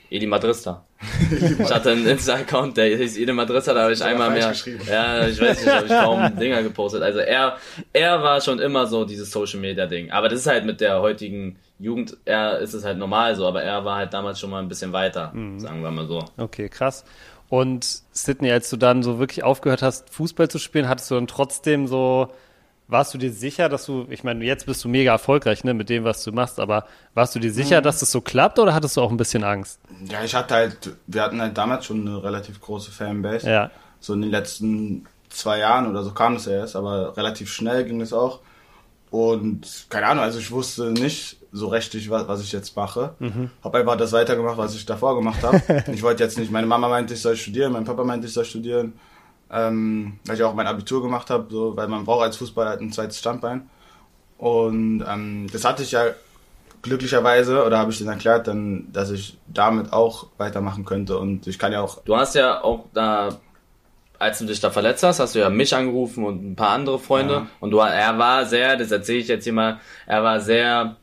[0.09, 0.85] Edi Madrista.
[1.31, 4.49] ich hatte einen Insta-Account, der hieß Edi Madrista, da habe ich einmal mehr.
[4.49, 4.81] geschrieben.
[4.89, 7.01] Ja, ich weiß nicht, habe ich kaum Dinger gepostet.
[7.01, 7.57] Also er,
[7.93, 10.11] er war schon immer so dieses Social Media Ding.
[10.11, 13.63] Aber das ist halt mit der heutigen Jugend, er ist es halt normal so, aber
[13.63, 16.23] er war halt damals schon mal ein bisschen weiter, sagen wir mal so.
[16.37, 17.03] Okay, krass.
[17.49, 21.27] Und Sydney, als du dann so wirklich aufgehört hast, Fußball zu spielen, hattest du dann
[21.27, 22.29] trotzdem so,
[22.91, 25.89] warst du dir sicher, dass du, ich meine, jetzt bist du mega erfolgreich, ne, mit
[25.89, 27.83] dem, was du machst, aber warst du dir sicher, Mhm.
[27.85, 29.79] dass das so klappt oder hattest du auch ein bisschen Angst?
[30.09, 33.49] Ja, ich hatte halt, wir hatten halt damals schon eine relativ große Fanbase.
[33.49, 33.71] Ja.
[33.99, 38.01] So in den letzten zwei Jahren oder so kam es erst, aber relativ schnell ging
[38.01, 38.39] es auch.
[39.09, 43.13] Und keine Ahnung, also ich wusste nicht so richtig, was, was ich jetzt mache.
[43.61, 45.61] Hab einfach das weitergemacht, was ich davor gemacht habe.
[45.93, 48.45] ich wollte jetzt nicht, meine Mama meinte, ich soll studieren, mein Papa meinte, ich soll
[48.45, 48.93] studieren.
[49.51, 52.81] Ähm, weil ich auch mein Abitur gemacht habe, so, weil man braucht als Fußballer halt
[52.81, 53.69] ein zweites Standbein.
[54.37, 56.05] Und ähm, das hatte ich ja
[56.81, 61.17] glücklicherweise, oder habe ich denen erklärt, dann, dass ich damit auch weitermachen könnte.
[61.17, 63.29] Und ich kann ja auch Du hast ja auch da,
[64.17, 66.97] als du dich da verletzt hast, hast du ja mich angerufen und ein paar andere
[66.97, 67.33] Freunde.
[67.33, 67.47] Ja.
[67.59, 70.95] Und du, er war sehr, das erzähle ich jetzt hier mal, er war sehr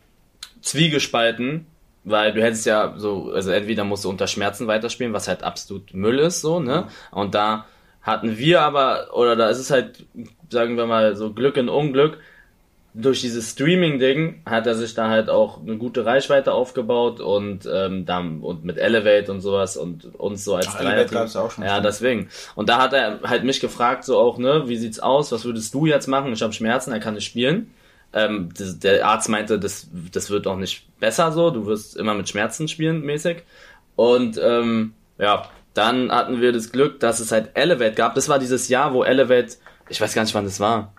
[0.60, 1.66] zwiegespalten,
[2.04, 5.94] weil du hättest ja so, also entweder musst du unter Schmerzen weiterspielen, was halt absolut
[5.94, 6.88] Müll ist, so, ne?
[7.10, 7.66] Und da
[8.02, 10.06] hatten wir aber, oder da ist es halt,
[10.50, 12.18] sagen wir mal, so Glück in Unglück,
[12.94, 18.06] durch dieses Streaming-Ding hat er sich da halt auch eine gute Reichweite aufgebaut und ähm,
[18.06, 21.64] dann und mit Elevate und sowas und uns so als Ach, Elevate gab's auch schon.
[21.64, 22.28] Ja, deswegen.
[22.56, 25.30] Und da hat er halt mich gefragt, so auch, ne, wie sieht's aus?
[25.30, 26.32] Was würdest du jetzt machen?
[26.32, 27.72] Ich habe Schmerzen, er kann nicht spielen.
[28.12, 32.28] Ähm, der Arzt meinte, das, das wird auch nicht besser so, du wirst immer mit
[32.28, 33.42] Schmerzen spielen, mäßig.
[33.96, 38.16] Und ähm, ja, dann hatten wir das Glück, dass es halt Elevate gab.
[38.16, 39.56] Das war dieses Jahr, wo Elevate,
[39.88, 40.92] ich weiß gar nicht, wann das war.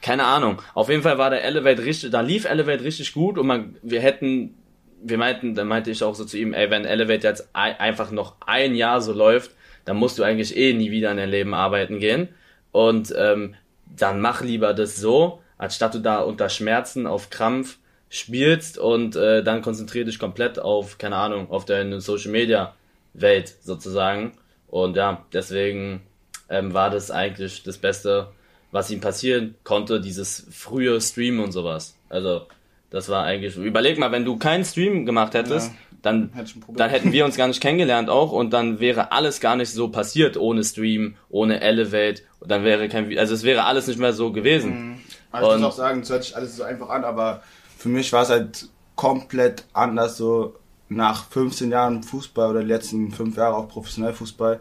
[0.00, 0.62] Keine Ahnung.
[0.72, 4.00] Auf jeden Fall war der Elevate richtig, da lief Elevate richtig gut und man, wir
[4.00, 4.54] hätten,
[5.02, 8.10] wir meinten, dann meinte ich auch so zu ihm, ey, wenn Elevate jetzt ein, einfach
[8.10, 9.50] noch ein Jahr so läuft,
[9.84, 12.28] dann musst du eigentlich eh nie wieder in dein Leben arbeiten gehen.
[12.72, 13.56] Und ähm,
[13.94, 17.76] dann mach lieber das so, anstatt du da unter Schmerzen auf Krampf
[18.08, 22.74] spielst und äh, dann konzentrier dich komplett auf, keine Ahnung, auf deine Social Media
[23.14, 24.32] Welt sozusagen.
[24.68, 26.02] Und ja, deswegen
[26.48, 28.28] ähm, war das eigentlich das Beste,
[28.70, 31.96] was ihm passieren konnte, dieses frühe Streamen und sowas.
[32.08, 32.42] Also,
[32.90, 36.90] das war eigentlich, überleg mal, wenn du keinen Stream gemacht hättest, Ja, dann, hätte dann
[36.90, 40.36] hätten wir uns gar nicht kennengelernt auch und dann wäre alles gar nicht so passiert
[40.36, 44.32] ohne Stream, ohne Elevate und dann wäre kein, also es wäre alles nicht mehr so
[44.32, 45.00] gewesen.
[45.30, 47.42] Also ich muss auch sagen, es hört sich alles so einfach an, aber
[47.76, 50.56] für mich war es halt komplett anders, so
[50.90, 54.60] nach 15 Jahren Fußball oder die letzten fünf Jahre auch professionell Fußball,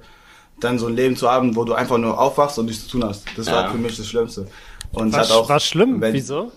[0.61, 3.03] dann so ein Leben zu haben, wo du einfach nur aufwachst und nichts zu tun
[3.09, 3.25] hast.
[3.35, 3.53] Das Ja.
[3.55, 4.47] war für mich das Schlimmste.
[4.91, 5.99] Und hat auch, war schlimm.
[6.01, 6.51] wenn- Wieso?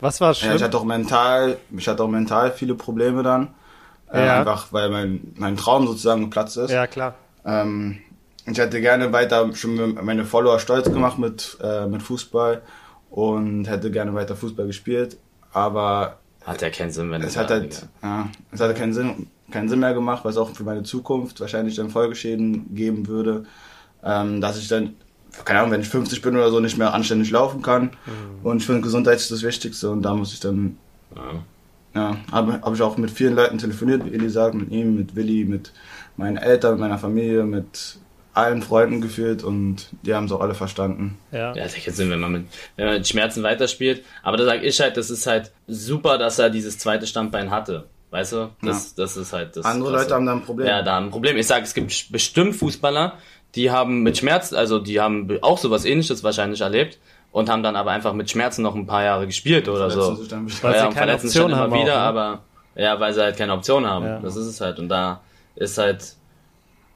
[0.00, 0.56] Was war Ja, schlimm?
[0.56, 3.48] ich hatte auch mental, ich hatte auch mental viele Probleme dann.
[4.12, 4.38] Äh, Ja.
[4.40, 6.70] Einfach weil mein, mein Traum sozusagen geplatzt ist.
[6.70, 7.14] ja, klar.
[7.44, 7.98] Ähm,
[8.46, 12.62] ich hätte gerne weiter schon meine Follower stolz gemacht mit, äh, mit Fußball
[13.10, 15.16] und hätte gerne weiter Fußball gespielt,
[15.52, 19.68] aber hat ja keinen Sinn, wenn es hat halt, ja, es hatte keinen Sinn, keinen
[19.68, 23.44] Sinn mehr gemacht, was auch für meine Zukunft wahrscheinlich dann Folgeschäden geben würde,
[24.04, 24.94] ähm, dass ich dann
[25.44, 27.90] keine Ahnung, wenn ich 50 bin oder so, nicht mehr anständig laufen kann.
[28.06, 28.44] Mhm.
[28.44, 30.78] Und ich finde, Gesundheit ist das Wichtigste und da muss ich dann,
[31.14, 31.42] ja,
[31.94, 35.14] ja habe hab ich auch mit vielen Leuten telefoniert, wie Eli sagt, mit ihm, mit
[35.14, 35.72] Willi, mit
[36.16, 37.98] meinen Eltern, mit meiner Familie, mit
[38.36, 41.18] allen Freunden gefühlt und die haben es auch alle verstanden.
[41.32, 42.46] Ja, ja das ergibt Sinn, wenn man mit,
[42.76, 44.04] wenn man mit Schmerzen weiterspielt.
[44.22, 47.86] Aber da sage ich halt, das ist halt super, dass er dieses zweite Standbein hatte.
[48.10, 48.50] Weißt du?
[48.62, 49.02] Das, ja.
[49.02, 49.64] das ist halt das.
[49.64, 50.68] Andere Leute haben da ein Problem.
[50.68, 51.36] Ja, da haben ein Problem.
[51.36, 53.14] Ich sage, es gibt bestimmt Fußballer,
[53.54, 56.98] die haben mit Schmerz, also die haben auch sowas ähnliches wahrscheinlich erlebt
[57.32, 60.18] und haben dann aber einfach mit Schmerzen noch ein paar Jahre gespielt oder so.
[60.62, 61.96] Weil ja, sie keine Option immer wieder, auch, ne?
[61.96, 62.42] aber
[62.74, 64.04] ja, weil sie halt keine Option haben.
[64.04, 64.18] Ja.
[64.20, 64.78] Das ist es halt.
[64.78, 65.22] Und da
[65.54, 66.15] ist halt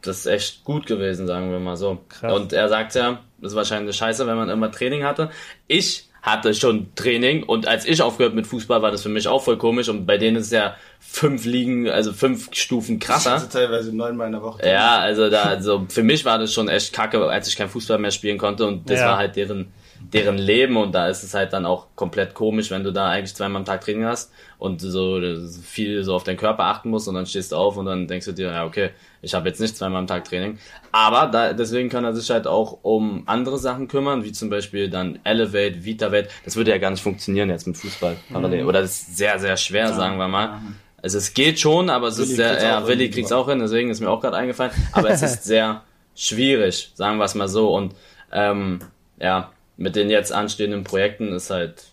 [0.02, 1.98] das ist echt gut gewesen, sagen wir mal so.
[2.08, 2.32] Krass.
[2.32, 5.30] Und er sagt ja, das ist wahrscheinlich scheiße, wenn man immer Training hatte.
[5.66, 9.42] Ich hatte schon Training und als ich aufgehört mit Fußball, war das für mich auch
[9.42, 13.32] voll komisch und bei denen ist ja fünf Ligen, also fünf Stufen krasser.
[13.32, 14.66] Also teilweise neunmal in der Woche.
[14.66, 17.98] Ja, also da, also für mich war das schon echt kacke, als ich kein Fußball
[17.98, 19.06] mehr spielen konnte und das ja.
[19.06, 19.72] war halt deren,
[20.12, 23.34] deren Leben und da ist es halt dann auch komplett komisch, wenn du da eigentlich
[23.34, 25.20] zweimal am Tag Training hast und so
[25.62, 28.26] viel so auf deinen Körper achten musst und dann stehst du auf und dann denkst
[28.26, 28.90] du dir, ja okay,
[29.22, 30.58] ich habe jetzt nicht zweimal am Tag Training.
[30.92, 34.88] Aber da, deswegen kann er sich halt auch um andere Sachen kümmern, wie zum Beispiel
[34.88, 36.28] dann Elevate, VitaVate.
[36.44, 38.62] Das würde ja gar nicht funktionieren jetzt mit Fußball parallel.
[38.62, 38.68] Mhm.
[38.68, 39.92] Oder das ist sehr, sehr schwer, ja.
[39.92, 40.60] sagen wir mal.
[41.02, 43.90] Also es geht schon, aber es Willi ist sehr, ja, Willi kriegt's auch hin, deswegen
[43.90, 44.72] ist mir auch gerade eingefallen.
[44.92, 45.82] Aber es ist sehr
[46.14, 47.74] schwierig, sagen wir es mal so.
[47.74, 47.94] Und
[48.32, 48.80] ähm,
[49.18, 51.86] ja, mit den jetzt anstehenden Projekten ist halt,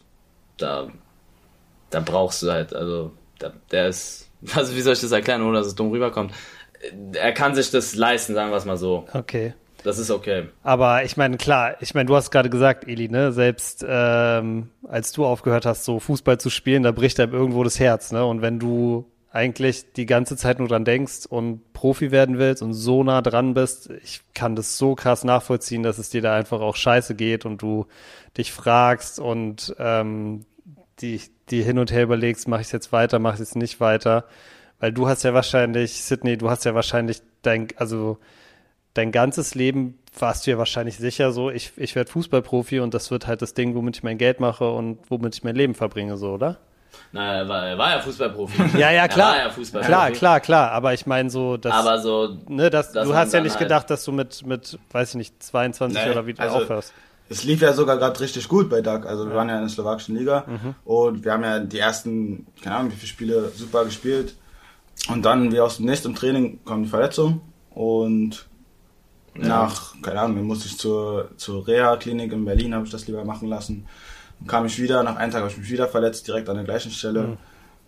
[0.57, 0.89] da,
[1.89, 5.57] da brauchst du halt, also da, der ist, also wie soll ich das erklären, ohne
[5.57, 6.33] dass es dumm rüberkommt?
[7.13, 9.07] er kann sich das leisten, sagen wir es mal so.
[9.13, 9.53] Okay.
[9.83, 10.47] Das ist okay.
[10.63, 15.11] Aber ich meine, klar, ich meine, du hast gerade gesagt, Eli, ne, selbst ähm, als
[15.11, 18.25] du aufgehört hast, so Fußball zu spielen, da bricht einem irgendwo das Herz, ne?
[18.25, 19.05] Und wenn du
[19.37, 23.53] eigentlich die ganze Zeit nur dran denkst und Profi werden willst und so nah dran
[23.53, 27.45] bist, ich kann das so krass nachvollziehen, dass es dir da einfach auch scheiße geht
[27.45, 27.85] und du
[28.35, 30.45] dich fragst und ähm,
[30.99, 33.79] die, die hin und her überlegst, mache ich es jetzt weiter, mache ich es nicht
[33.79, 34.25] weiter.
[34.79, 38.17] Weil du hast ja wahrscheinlich, Sydney, du hast ja wahrscheinlich dein, also
[38.95, 43.11] dein ganzes Leben warst du ja wahrscheinlich sicher so, ich, ich werde Fußballprofi und das
[43.11, 46.17] wird halt das Ding, womit ich mein Geld mache und womit ich mein Leben verbringe,
[46.17, 46.57] so, oder?
[47.11, 48.77] Na, er war, er war ja Fußballprofi.
[48.77, 49.37] ja, ja, klar.
[49.37, 49.91] Ja Fußballprofi.
[49.91, 50.71] Klar, klar, klar.
[50.71, 53.89] Aber ich meine so, dass, Aber so, ne, dass, du hast ja nicht halt gedacht,
[53.89, 56.93] dass du mit, mit, weiß ich nicht, 22 nee, oder wie du also, aufhörst.
[57.29, 59.05] Es lief ja sogar gerade richtig gut bei DAG.
[59.05, 60.75] Also wir waren ja in der slowakischen Liga mhm.
[60.85, 64.35] und wir haben ja die ersten, keine Ahnung, wie viele Spiele super gespielt.
[65.09, 68.47] Und dann, wie aus dem nächsten Training, kam die Verletzung und
[69.35, 69.47] ja.
[69.47, 73.23] nach, keine Ahnung, dann musste ich zur, zur Reha-Klinik in Berlin, habe ich das lieber
[73.23, 73.87] machen lassen.
[74.39, 76.65] Dann kam ich wieder, nach einem Tag habe ich mich wieder verletzt, direkt an der
[76.65, 77.21] gleichen Stelle.
[77.21, 77.37] Mhm.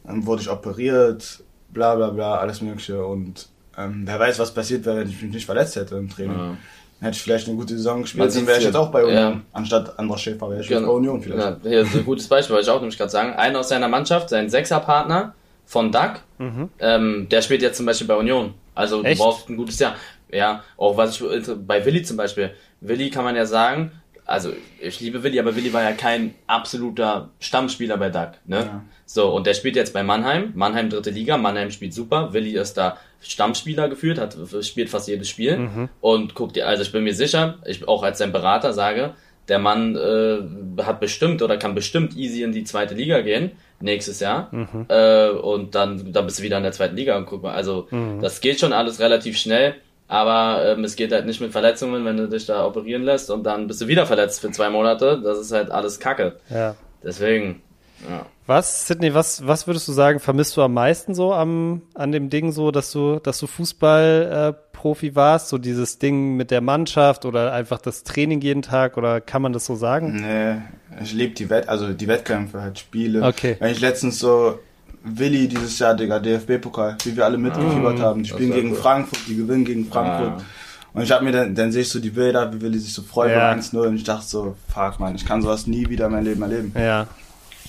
[0.03, 3.05] Dann wurde ich operiert, bla bla bla, alles mögliche.
[3.05, 6.37] Und ähm, wer weiß, was passiert wäre, wenn ich mich nicht verletzt hätte im Training.
[6.37, 6.45] Ja.
[6.47, 6.57] Dann
[7.05, 9.15] hätte ich vielleicht eine gute Saison gespielt, dann wäre ich jetzt auch bei Union.
[9.15, 9.41] Ja.
[9.53, 10.87] Anstatt Andras Schäfer wäre ich genau.
[10.87, 11.63] bei Union vielleicht.
[11.63, 13.33] Ja, ein gutes Beispiel, wollte ich auch nämlich gerade sagen.
[13.33, 15.33] Einer aus seiner Mannschaft, sein Sechserpartner,
[15.69, 16.69] von Duck, mhm.
[16.79, 18.55] ähm, der spielt jetzt zum Beispiel bei Union.
[18.73, 19.19] Also Echt?
[19.19, 19.95] du brauchst ein gutes Jahr.
[20.31, 21.23] Ja, auch was ich
[21.67, 22.51] bei Willi zum Beispiel.
[22.81, 23.91] Willi kann man ja sagen,
[24.29, 28.31] also ich liebe Willi, aber Willi war ja kein absoluter Stammspieler bei Duck.
[28.45, 28.57] Ne?
[28.57, 28.83] Ja.
[29.05, 32.75] So, und der spielt jetzt bei Mannheim, Mannheim dritte Liga, Mannheim spielt super, Willi ist
[32.75, 35.89] da Stammspieler geführt, hat spielt fast jedes Spiel mhm.
[35.99, 39.15] und guckt dir, also ich bin mir sicher, ich auch als sein Berater sage,
[39.49, 44.19] der Mann äh, hat bestimmt oder kann bestimmt easy in die zweite Liga gehen nächstes
[44.19, 44.49] Jahr.
[44.51, 44.85] Mhm.
[44.87, 47.53] Äh, und dann, dann bist du wieder in der zweiten Liga und guck mal.
[47.53, 48.21] Also mhm.
[48.21, 49.75] das geht schon alles relativ schnell.
[50.09, 53.43] Aber ähm, es geht halt nicht mit Verletzungen, wenn du dich da operieren lässt und
[53.43, 55.21] dann bist du wieder verletzt für zwei Monate.
[55.23, 56.37] Das ist halt alles Kacke.
[56.49, 56.75] Ja.
[57.03, 57.61] Deswegen.
[58.09, 58.25] Ja.
[58.47, 62.31] Was, Sydney, was, was würdest du sagen, vermisst du am meisten so am, an dem
[62.31, 67.25] Ding so, dass du, dass du Fußballprofi äh, warst, so dieses Ding mit der Mannschaft
[67.25, 70.21] oder einfach das Training jeden Tag oder kann man das so sagen?
[70.21, 73.21] Nee, ich liebe die Wett, also die Wettkämpfe, halt Spiele.
[73.21, 73.57] Okay.
[73.59, 74.57] Wenn ich letztens so
[75.03, 78.23] Willi dieses Jahr, Digga, DFB-Pokal, wie wir alle mitgefiebert ah, haben.
[78.23, 78.77] Die spielen gegen cool.
[78.77, 80.41] Frankfurt, die gewinnen gegen Frankfurt.
[80.41, 80.45] Ah.
[80.93, 83.03] Und ich hab mir dann, dann sehe ich so die Bilder, wie Willi sich so
[83.03, 83.51] freut ja.
[83.51, 86.41] 1-0 und ich dachte so, fuck man, ich kann sowas nie wieder in meinem Leben
[86.41, 86.73] erleben.
[86.75, 87.07] Ja,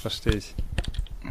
[0.00, 0.54] verstehe ich.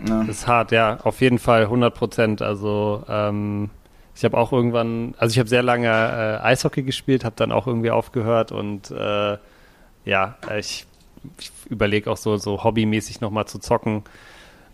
[0.07, 0.23] Ja.
[0.23, 2.41] Das ist hart, ja, auf jeden Fall 100 Prozent.
[2.41, 3.71] Also ähm,
[4.15, 7.65] ich habe auch irgendwann, also ich habe sehr lange äh, Eishockey gespielt, habe dann auch
[7.65, 9.37] irgendwie aufgehört und äh,
[10.05, 10.85] ja, ich,
[11.39, 14.03] ich überlege auch so, so hobbymäßig nochmal zu zocken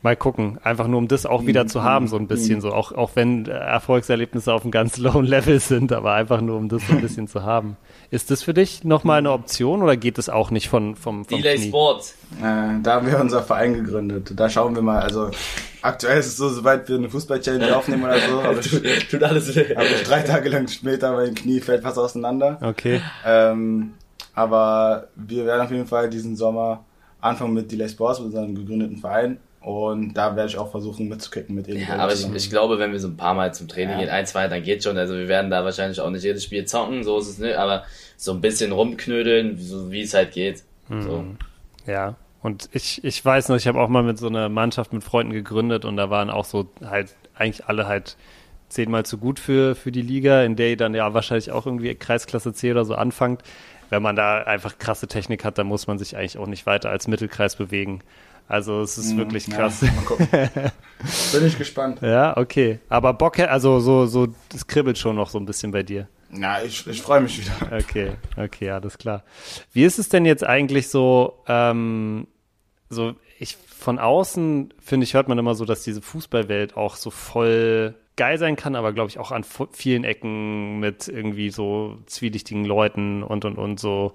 [0.06, 2.91] Mal gucken, einfach nur um das auch wieder zu haben, so ein bisschen so, auch,
[2.91, 6.94] auch wenn Erfolgserlebnisse auf einem ganz lowen Level sind, aber einfach nur um das so
[6.94, 7.76] ein bisschen zu haben.
[8.12, 11.38] Ist das für dich nochmal eine Option oder geht es auch nicht von, vom, vom
[11.39, 11.70] Delay Knie?
[11.70, 12.13] Sport.
[12.39, 14.32] Äh, da haben wir unser Verein gegründet.
[14.36, 15.00] Da schauen wir mal.
[15.00, 15.32] Also
[15.82, 19.56] aktuell ist es so, sobald wir eine Fußball-Challenge aufnehmen oder so, habe ich, Tut alles
[19.56, 19.76] weh.
[19.76, 22.60] hab ich drei Tage lang später mein Knie fällt fast auseinander.
[22.62, 23.94] Okay, Ähm,
[24.36, 26.86] aber wir werden auf jeden Fall diesen Sommer
[27.22, 29.39] anfangen mit Delay Sports, mit unserem gegründeten Verein.
[29.65, 31.82] Und da werde ich auch versuchen mitzukicken mit Eli.
[31.89, 33.97] Ja, aber ich, ich glaube, wenn wir so ein paar Mal zum Training Ja.
[33.97, 34.95] gehen, ein, zwei, dann geht schon.
[34.95, 37.84] Also wir werden da wahrscheinlich auch nicht jedes Spiel zocken, so ist es nicht, aber
[38.15, 40.62] so ein bisschen rumknödeln, so wie es halt geht.
[40.88, 41.25] So.
[41.88, 42.13] ja.
[42.43, 45.34] Und ich, ich weiß noch, ich habe auch mal mit so einer Mannschaft mit Freunden
[45.34, 48.17] gegründet und da waren auch so halt eigentlich alle halt
[48.69, 51.95] zehnmal zu gut für, für die Liga, in der ihr dann ja wahrscheinlich auch irgendwie
[51.95, 53.41] Kreisklasse C oder so anfangt.
[53.89, 56.91] Wenn man da einfach krasse Technik hat, dann muss man sich eigentlich auch nicht weiter
[56.91, 58.01] als Mittelkreis bewegen.
[58.47, 59.81] Also es ist wirklich krass.
[59.81, 60.27] Ja, mal gucken.
[61.31, 62.01] Bin ich gespannt.
[62.01, 62.79] Ja, okay.
[62.89, 66.08] Aber Bock, also so, so, das kribbelt schon noch so ein bisschen bei dir.
[66.31, 67.77] Ja, ich, ich freue mich wieder.
[67.77, 69.23] Okay, okay, alles klar.
[69.71, 72.27] Wie ist es denn jetzt eigentlich so, ähm,
[72.89, 77.10] so ich von außen finde ich, hört man immer so, dass diese Fußballwelt auch so
[77.12, 82.65] voll geil sein kann, aber glaube ich auch an vielen Ecken mit irgendwie so zwielichtigen
[82.65, 84.13] Leuten und und und so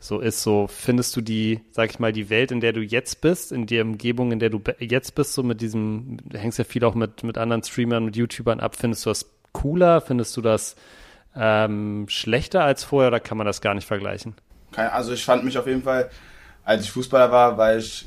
[0.00, 0.42] so ist.
[0.42, 3.66] So findest du die sag ich mal die Welt in der du jetzt bist in
[3.66, 7.22] der Umgebung in der du jetzt bist so mit diesem hängst ja viel auch mit
[7.22, 10.00] mit anderen Streamern mit YouTubern ab findest du das cooler?
[10.00, 10.76] Findest du das
[11.34, 14.34] ähm, schlechter als vorher oder kann man das gar nicht vergleichen?
[14.76, 16.10] Also ich fand mich auf jeden Fall,
[16.64, 18.06] als ich Fußballer war, war ich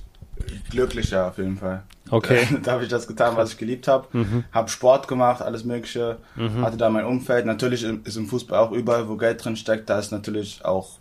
[0.70, 1.84] glücklicher auf jeden Fall.
[2.10, 2.48] Okay.
[2.64, 4.08] da habe ich das getan, was ich geliebt habe.
[4.52, 6.18] Hab Sport gemacht, alles Mögliche.
[6.62, 7.46] Hatte da mein Umfeld.
[7.46, 11.00] Natürlich ist im Fußball auch überall, wo Geld drin steckt, da ist natürlich auch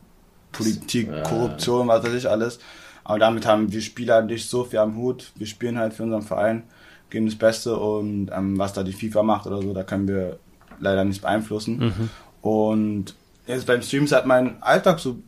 [0.52, 2.58] Politik, Korruption, was weiß ich alles.
[3.04, 5.32] Aber damit haben wir Spieler nicht so viel am Hut.
[5.36, 6.64] Wir spielen halt für unseren Verein,
[7.10, 10.38] geben das Beste und ähm, was da die FIFA macht oder so, da können wir
[10.78, 12.10] leider nicht beeinflussen.
[12.42, 13.14] Und
[13.46, 15.18] jetzt beim Streams hat mein Alltag so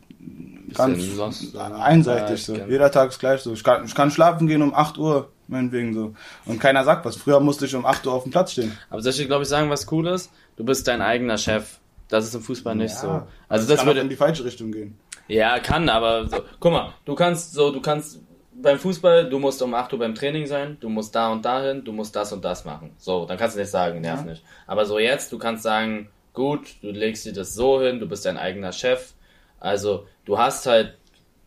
[0.77, 2.55] ganz sonst- einseitig so.
[2.55, 3.53] Ja, Jeder Tag ist gleich so.
[3.53, 6.13] Ich kann, ich kann schlafen gehen um 8 Uhr, meinetwegen so.
[6.45, 7.15] Und keiner sagt was.
[7.15, 8.77] Früher musste ich um 8 Uhr auf dem Platz stehen.
[8.89, 10.31] Aber soll ich dir, glaube ich, sagen, was cool ist?
[10.55, 11.79] Du bist dein eigener Chef.
[12.07, 13.23] Das ist im Fußball nicht so.
[13.47, 14.97] Also das kann auch würde, in die falsche Richtung gehen.
[15.27, 18.19] Ja, kann, aber so, guck mal, du kannst so, du kannst
[18.53, 21.83] beim Fußball, du musst um 8 Uhr beim Training sein, du musst da und dahin,
[21.85, 22.91] du musst das und das machen.
[22.97, 24.43] So, dann kannst du nicht sagen, nerv nicht.
[24.67, 28.25] Aber so jetzt, du kannst sagen, gut, du legst dir das so hin, du bist
[28.25, 29.13] dein eigener Chef.
[29.61, 30.97] Also, du hast halt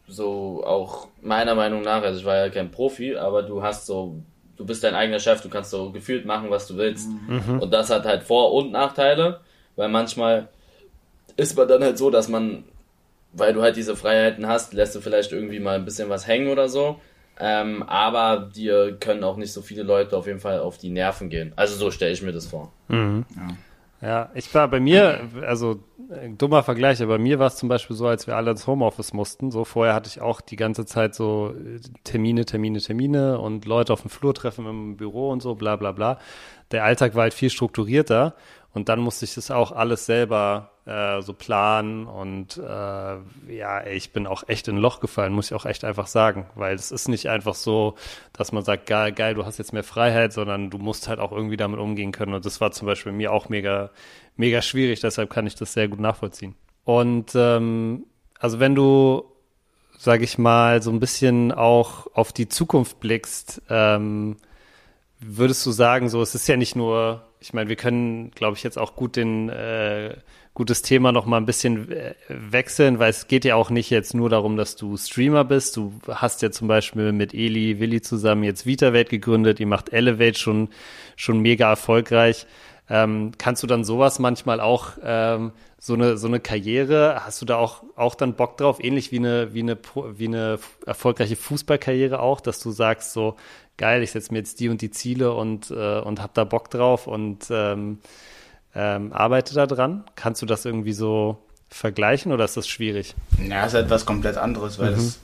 [0.09, 4.23] so auch meiner Meinung nach, also ich war ja kein Profi, aber du hast so,
[4.57, 7.11] du bist dein eigener Chef, du kannst so gefühlt machen, was du willst.
[7.61, 9.41] Und das hat halt Vor- und Nachteile,
[9.77, 10.49] weil manchmal
[11.37, 12.65] ist man dann halt so, dass man
[13.37, 16.49] weil du halt diese Freiheiten hast, lässt du vielleicht irgendwie mal ein bisschen was hängen
[16.49, 17.01] oder so.
[17.41, 21.31] Ähm, aber dir können auch nicht so viele Leute auf jeden Fall auf die Nerven
[21.31, 21.53] gehen.
[21.57, 22.73] Also so stelle ich mir das vor.
[23.35, 23.57] Ja,
[24.35, 27.97] ich war bei mir, also äh, dummer Vergleich, aber bei mir war es zum Beispiel
[27.97, 29.51] so, als wir alle ins Homeoffice mussten.
[29.51, 33.93] So vorher hatte ich auch die ganze Zeit so äh, Termine, Termine, Termine und Leute
[33.93, 36.19] auf dem Flur treffen im Büro und so, bla bla bla.
[36.71, 38.35] Der Alltag war halt viel strukturierter
[38.75, 42.63] und dann musste ich das auch alles selber äh, so planen und äh,
[43.53, 46.47] ja, ich bin auch echt in ein Loch gefallen, muss ich auch echt einfach sagen,
[46.57, 47.95] weil es ist nicht einfach so,
[48.33, 51.33] dass man sagt, geil, geil, du hast jetzt mehr Freiheit, sondern du musst halt auch
[51.33, 53.91] irgendwie damit umgehen können und das war zum Beispiel bei mir auch mega,
[54.37, 56.55] mega schwierig, deshalb kann ich das sehr gut nachvollziehen.
[56.85, 58.05] Und ähm,
[58.39, 59.25] also wenn du,
[59.97, 64.37] sag ich mal, so ein bisschen auch auf die Zukunft blickst, ähm,
[65.21, 68.63] würdest du sagen, so, es ist ja nicht nur, ich meine, wir können, glaube ich,
[68.63, 70.17] jetzt auch gut den, äh,
[70.55, 74.15] gutes Thema noch mal ein bisschen äh, wechseln, weil es geht ja auch nicht jetzt
[74.15, 75.77] nur darum, dass du Streamer bist.
[75.77, 79.61] Du hast ja zum Beispiel mit Eli, Willi zusammen jetzt VitaWelt gegründet.
[79.61, 80.69] Ihr macht Elevate schon,
[81.17, 82.47] schon mega erfolgreich.
[82.91, 87.23] Ähm, kannst du dann sowas manchmal auch ähm, so eine so eine Karriere?
[87.25, 89.79] Hast du da auch auch dann Bock drauf, ähnlich wie eine wie eine
[90.17, 93.37] wie eine erfolgreiche Fußballkarriere auch, dass du sagst so
[93.79, 96.71] geil, ich setze mir jetzt die und die Ziele und äh, und hab da Bock
[96.71, 98.01] drauf und ähm,
[98.75, 100.05] ähm, arbeite da dran.
[100.15, 101.39] Kannst du das irgendwie so
[101.71, 103.15] vergleichen oder ist das schwierig?
[103.49, 105.19] Ja, ist halt was komplett anderes, weil das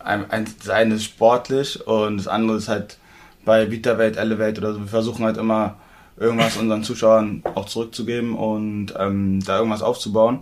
[0.00, 2.98] ein, ein, das eine ist sportlich und das andere ist halt
[3.44, 4.80] bei VitaWelt, Elevate oder so.
[4.80, 5.76] Wir versuchen halt immer
[6.18, 10.40] irgendwas unseren Zuschauern auch zurückzugeben und ähm, da irgendwas aufzubauen.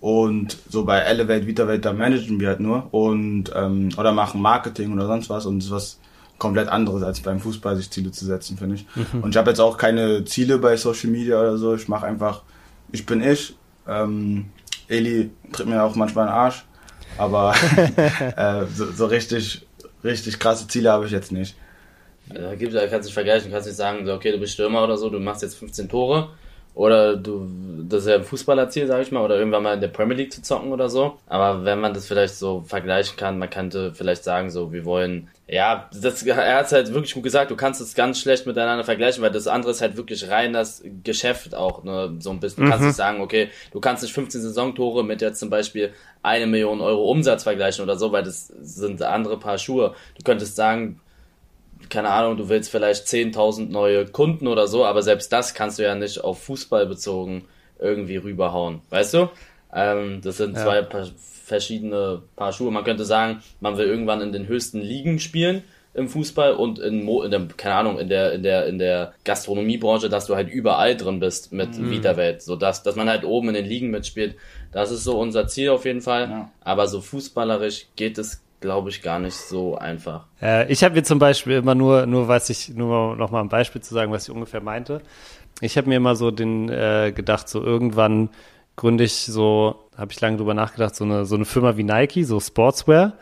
[0.00, 4.92] Und so bei Elevate, VitaWelt, da managen wir halt nur und ähm, oder machen Marketing
[4.92, 5.98] oder sonst was und das ist was
[6.38, 8.86] komplett anderes als beim Fußball sich Ziele zu setzen, finde ich.
[9.22, 11.74] Und ich habe jetzt auch keine Ziele bei Social Media oder so.
[11.74, 12.42] Ich mache einfach,
[12.92, 13.56] ich bin ich.
[13.88, 14.50] Ähm,
[14.88, 16.64] Eli tritt mir auch manchmal den Arsch,
[17.16, 17.54] aber
[18.36, 19.66] äh, so, so richtig,
[20.02, 21.56] richtig krasse Ziele habe ich jetzt nicht.
[22.28, 24.84] Da, gibt, da kannst du nicht vergleichen, du kannst nicht sagen, okay, du bist Stürmer
[24.84, 26.30] oder so, du machst jetzt 15 Tore
[26.74, 27.48] oder du,
[27.88, 30.32] das ist ja ein Fußballerziel, sag ich mal, oder irgendwann mal in der Premier League
[30.32, 31.18] zu zocken oder so.
[31.28, 35.28] Aber wenn man das vielleicht so vergleichen kann, man könnte vielleicht sagen, so, wir wollen,
[35.46, 38.82] ja, das, er hat es halt wirklich gut gesagt, du kannst es ganz schlecht miteinander
[38.82, 42.64] vergleichen, weil das andere ist halt wirklich rein das Geschäft auch, ne, so ein bisschen.
[42.64, 45.92] Du kannst nicht sagen, okay, du kannst nicht 15 Saisontore mit jetzt zum Beispiel
[46.24, 49.94] eine Million Euro Umsatz vergleichen oder so, weil das sind andere Paar Schuhe.
[50.18, 50.98] Du könntest sagen,
[51.90, 55.82] keine Ahnung, du willst vielleicht 10.000 neue Kunden oder so, aber selbst das kannst du
[55.82, 57.46] ja nicht auf Fußball bezogen
[57.78, 59.30] irgendwie rüberhauen, weißt du?
[59.74, 60.62] Ähm, das sind ja.
[60.62, 61.06] zwei pa
[61.44, 62.70] verschiedene Paar Schuhe.
[62.70, 67.04] Man könnte sagen, man will irgendwann in den höchsten Ligen spielen im Fußball und in,
[67.04, 70.48] Mo in der, keine Ahnung, in der, in der, in der Gastronomiebranche, dass du halt
[70.48, 71.90] überall drin bist mit mhm.
[71.90, 74.36] Vita-Welt, so dass, dass man halt oben in den Ligen mitspielt.
[74.72, 76.28] Das ist so unser Ziel auf jeden Fall.
[76.28, 76.50] Ja.
[76.60, 80.24] Aber so fußballerisch geht es glaube ich, gar nicht so einfach.
[80.40, 83.50] Äh, ich habe mir zum Beispiel immer nur, nur was ich, nur noch mal ein
[83.50, 85.02] Beispiel zu sagen, was ich ungefähr meinte.
[85.60, 88.30] Ich habe mir immer so den äh, gedacht, so irgendwann
[88.74, 92.24] gründe ich so, habe ich lange drüber nachgedacht, so eine, so eine Firma wie Nike,
[92.24, 93.12] so Sportswear.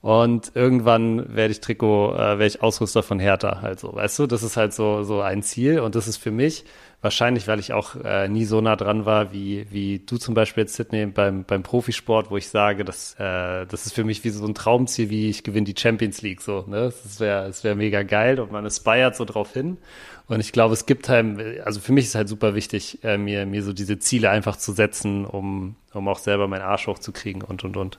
[0.00, 4.26] Und irgendwann werde ich Trikot, äh, werde ich Ausrüster von Hertha, halt so, weißt du?
[4.26, 6.64] Das ist halt so, so ein Ziel und das ist für mich
[7.00, 10.62] Wahrscheinlich, weil ich auch äh, nie so nah dran war, wie, wie du zum Beispiel
[10.62, 14.30] jetzt, Sydney, beim, beim Profisport, wo ich sage, dass, äh, das ist für mich wie
[14.30, 16.40] so ein Traumziel, wie ich gewinne die Champions League.
[16.40, 16.92] So, ne?
[17.04, 19.76] Das wäre das wär mega geil und man aspired so drauf hin.
[20.26, 23.46] Und ich glaube, es gibt halt, also für mich ist halt super wichtig, äh, mir,
[23.46, 27.62] mir so diese Ziele einfach zu setzen, um, um auch selber meinen Arsch hochzukriegen und
[27.62, 27.98] und und.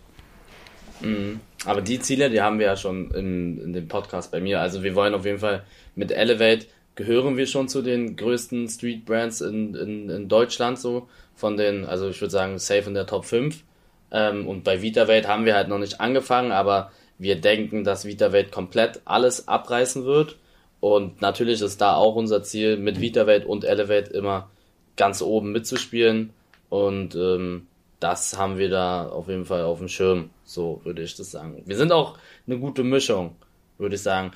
[1.00, 1.40] Mhm.
[1.66, 4.60] Aber die Ziele, die haben wir ja schon in, in dem Podcast bei mir.
[4.60, 5.64] Also wir wollen auf jeden Fall
[5.96, 6.68] mit Elevate
[7.00, 11.08] gehören wir schon zu den größten Street Brands in, in, in Deutschland so.
[11.34, 13.64] Von den, also ich würde sagen, safe in der Top 5.
[14.12, 18.52] Ähm, und bei VitaWelt haben wir halt noch nicht angefangen, aber wir denken, dass VitaWelt
[18.52, 20.36] komplett alles abreißen wird.
[20.82, 24.50] Und natürlich ist da auch unser Ziel, mit VitaWelt und Elevate immer
[24.98, 26.34] ganz oben mitzuspielen.
[26.68, 27.68] Und ähm,
[28.02, 31.64] das haben wir da auf jeden Fall auf dem Schirm, so würde ich das sagen.
[31.66, 33.38] Wir sind auch eine gute Mischung,
[33.78, 34.32] würde ich sagen.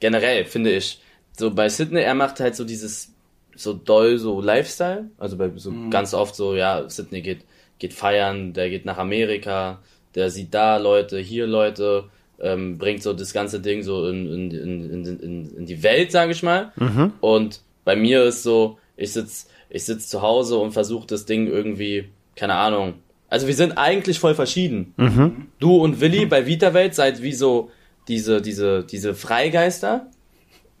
[0.00, 1.02] Generell finde ich,
[1.38, 3.12] so bei Sydney, er macht halt so dieses
[3.54, 5.90] so doll so Lifestyle, also bei so mhm.
[5.90, 7.44] ganz oft so, ja, Sydney geht
[7.78, 9.78] geht feiern, der geht nach Amerika,
[10.14, 12.04] der sieht da Leute, hier Leute,
[12.40, 16.32] ähm, bringt so das ganze Ding so in, in, in, in, in die Welt, sage
[16.32, 16.72] ich mal.
[16.76, 17.12] Mhm.
[17.20, 21.46] Und bei mir ist so, ich sitz ich sitz zu Hause und versuche das Ding
[21.46, 22.94] irgendwie, keine Ahnung.
[23.28, 24.94] Also wir sind eigentlich voll verschieden.
[24.96, 25.48] Mhm.
[25.58, 27.70] Du und Willi bei VitaWelt seid wie so
[28.08, 30.06] diese diese diese Freigeister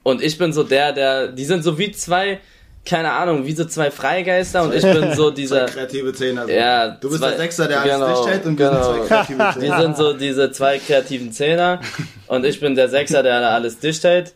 [0.02, 2.40] und ich bin so der, der, die sind so wie zwei,
[2.84, 5.66] keine Ahnung, wie so zwei Freigeister und ich bin so dieser.
[5.66, 6.48] Zwei kreative Zehner.
[6.48, 8.82] Ja, du bist zwei, der Sechser, der genau, alles dicht hält und wir genau.
[8.82, 9.76] sind zwei kreative Zehner.
[9.76, 11.80] Die sind so diese zwei kreativen Zehner
[12.28, 14.34] und ich bin der Sechser, der alles dicht hält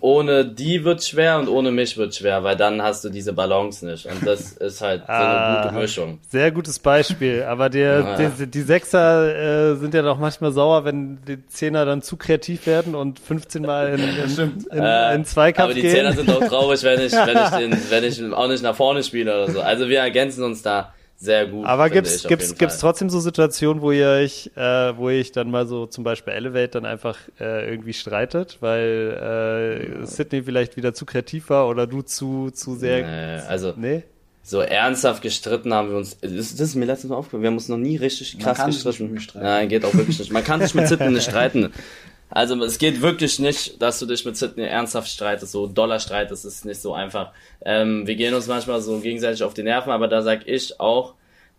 [0.00, 3.86] ohne die wird schwer und ohne mich wird schwer, weil dann hast du diese Balance
[3.86, 4.06] nicht.
[4.06, 6.18] Und das ist halt so eine ah, gute Mischung.
[6.28, 7.44] Sehr gutes Beispiel.
[7.44, 8.30] Aber der, ja.
[8.30, 12.66] die, die Sechser äh, sind ja doch manchmal sauer, wenn die Zehner dann zu kreativ
[12.66, 15.84] werden und 15 Mal in, in, in, äh, in Zweikampf gehen.
[15.84, 18.62] Aber die Zehner sind auch traurig, wenn ich, wenn ich, den, wenn ich auch nicht
[18.62, 19.60] nach vorne spiele oder so.
[19.60, 21.66] Also wir ergänzen uns da sehr gut.
[21.66, 25.50] Aber gibt's gibt's gibt's trotzdem so Situationen, wo ihr euch, äh, wo ihr euch dann
[25.50, 30.94] mal so zum Beispiel Elevate dann einfach äh, irgendwie streitet, weil äh, Sydney vielleicht wieder
[30.94, 33.02] zu kreativ war oder du zu zu sehr.
[33.02, 34.04] Nee, also nee.
[34.42, 36.16] So ernsthaft gestritten haben wir uns.
[36.20, 37.42] Das, das ist mir letztens Mal aufgefallen.
[37.42, 38.58] Wir haben uns noch nie richtig krass
[38.98, 39.44] Man gestritten.
[39.44, 40.32] Nein, geht auch wirklich nicht.
[40.32, 41.70] Man kann sich mit Sydney nicht streiten.
[42.30, 46.44] Also es geht wirklich nicht, dass du dich mit Sydney ernsthaft streitest, so Dollar streitest,
[46.44, 47.32] ist nicht so einfach.
[47.64, 51.14] Ähm, wir gehen uns manchmal so gegenseitig auf die Nerven, aber da sag ich auch,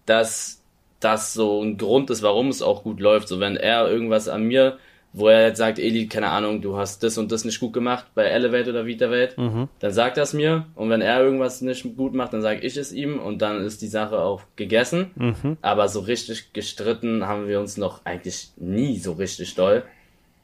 [0.06, 0.62] dass
[1.00, 3.28] das so ein Grund ist, warum es auch gut läuft.
[3.28, 4.78] So wenn er irgendwas an mir,
[5.14, 8.06] wo er jetzt sagt, Eli, keine Ahnung, du hast das und das nicht gut gemacht
[8.16, 9.68] bei Elevate oder VitaWelt, mhm.
[9.80, 10.68] dann sagt er es mir.
[10.76, 13.82] Und wenn er irgendwas nicht gut macht, dann sage ich es ihm und dann ist
[13.82, 15.12] die Sache auch gegessen.
[15.16, 15.58] Mhm.
[15.62, 19.84] Aber so richtig gestritten haben wir uns noch eigentlich nie so richtig doll.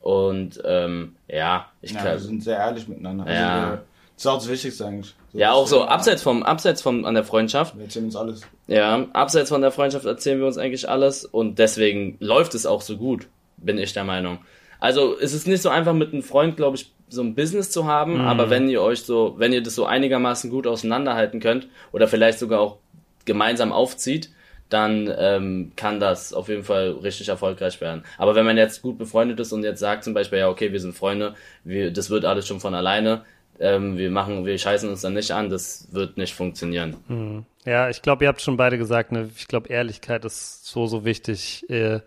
[0.07, 2.15] Und ähm, ja, ich ja, glaube.
[2.15, 3.25] Wir sind sehr ehrlich miteinander.
[3.25, 3.71] Also ja.
[3.71, 3.71] Wir,
[4.15, 5.13] das ist auch das Wichtigste eigentlich.
[5.33, 7.75] So ja, auch so abseits vom, abseits vom an der Freundschaft.
[7.75, 8.41] Wir erzählen uns alles.
[8.67, 12.81] Ja, abseits von der Freundschaft erzählen wir uns eigentlich alles und deswegen läuft es auch
[12.81, 14.37] so gut, bin ich der Meinung.
[14.79, 17.83] Also es ist nicht so einfach mit einem Freund, glaube ich, so ein Business zu
[17.83, 18.21] haben, mhm.
[18.21, 22.39] aber wenn ihr euch so, wenn ihr das so einigermaßen gut auseinanderhalten könnt oder vielleicht
[22.39, 22.77] sogar auch
[23.25, 24.29] gemeinsam aufzieht,
[24.69, 28.03] dann ähm, kann das auf jeden Fall richtig erfolgreich werden.
[28.17, 30.79] Aber wenn man jetzt gut befreundet ist und jetzt sagt zum Beispiel, ja, okay, wir
[30.79, 33.23] sind Freunde, wir, das wird alles schon von alleine,
[33.59, 36.97] ähm, wir machen, wir scheißen uns dann nicht an, das wird nicht funktionieren.
[37.07, 37.45] Hm.
[37.65, 39.29] Ja, ich glaube, ihr habt schon beide gesagt, ne?
[39.35, 41.65] ich glaube, Ehrlichkeit ist so, so wichtig.
[41.69, 42.01] Äh,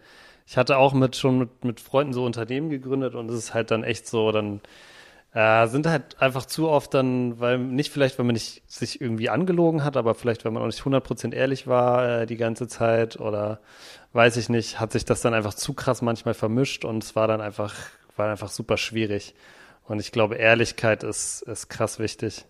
[0.47, 3.71] ich hatte auch mit schon mit, mit Freunden so Unternehmen gegründet und es ist halt
[3.71, 4.61] dann echt so, dann
[5.33, 9.29] Äh, sind halt einfach zu oft dann, weil nicht vielleicht, weil man nicht sich irgendwie
[9.29, 13.21] angelogen hat, aber vielleicht, weil man auch nicht 100% ehrlich war äh, die ganze Zeit
[13.21, 13.61] oder
[14.13, 17.29] weiß ich nicht, hat sich das dann einfach zu krass manchmal vermischt und es war
[17.29, 17.75] dann einfach,
[18.17, 19.35] war einfach super schwierig.
[19.87, 22.45] Und ich glaube, Ehrlichkeit ist, ist krass wichtig.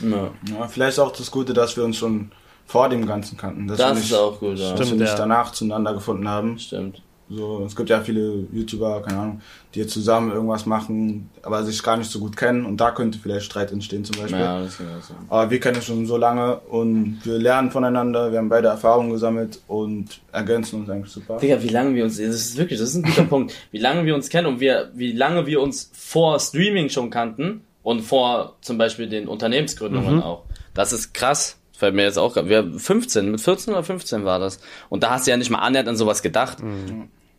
[0.00, 0.30] Ja.
[0.48, 2.32] ja, vielleicht auch das Gute, dass wir uns schon
[2.66, 3.68] vor dem Ganzen kannten.
[3.68, 4.70] Das wir ist nicht, auch gut, ja.
[4.70, 5.16] Dass wir Stimmt, nicht ja.
[5.16, 6.58] danach zueinander gefunden haben.
[6.58, 7.02] Stimmt.
[7.34, 9.40] So, es gibt ja viele YouTuber, keine Ahnung,
[9.74, 13.18] die jetzt zusammen irgendwas machen, aber sich gar nicht so gut kennen und da könnte
[13.18, 14.40] vielleicht Streit entstehen zum Beispiel.
[14.40, 15.16] Ja, das auch sein.
[15.28, 19.10] Aber wir kennen uns schon so lange und wir lernen voneinander, wir haben beide Erfahrungen
[19.10, 21.38] gesammelt und ergänzen uns eigentlich super.
[21.38, 24.04] Digga, wie lange wir uns, das ist wirklich, das ist ein guter Punkt, wie lange
[24.04, 28.56] wir uns kennen und wir, wie lange wir uns vor Streaming schon kannten und vor
[28.60, 30.44] zum Beispiel den Unternehmensgründungen auch.
[30.74, 31.58] Das ist krass.
[31.76, 34.60] Fällt mir jetzt auch, wir 15, mit 14 oder 15 war das.
[34.88, 36.58] Und da hast du ja nicht mal annähernd an sowas gedacht.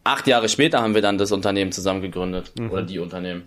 [0.03, 2.51] Acht Jahre später haben wir dann das Unternehmen zusammen gegründet.
[2.59, 3.43] Oder die Unternehmen.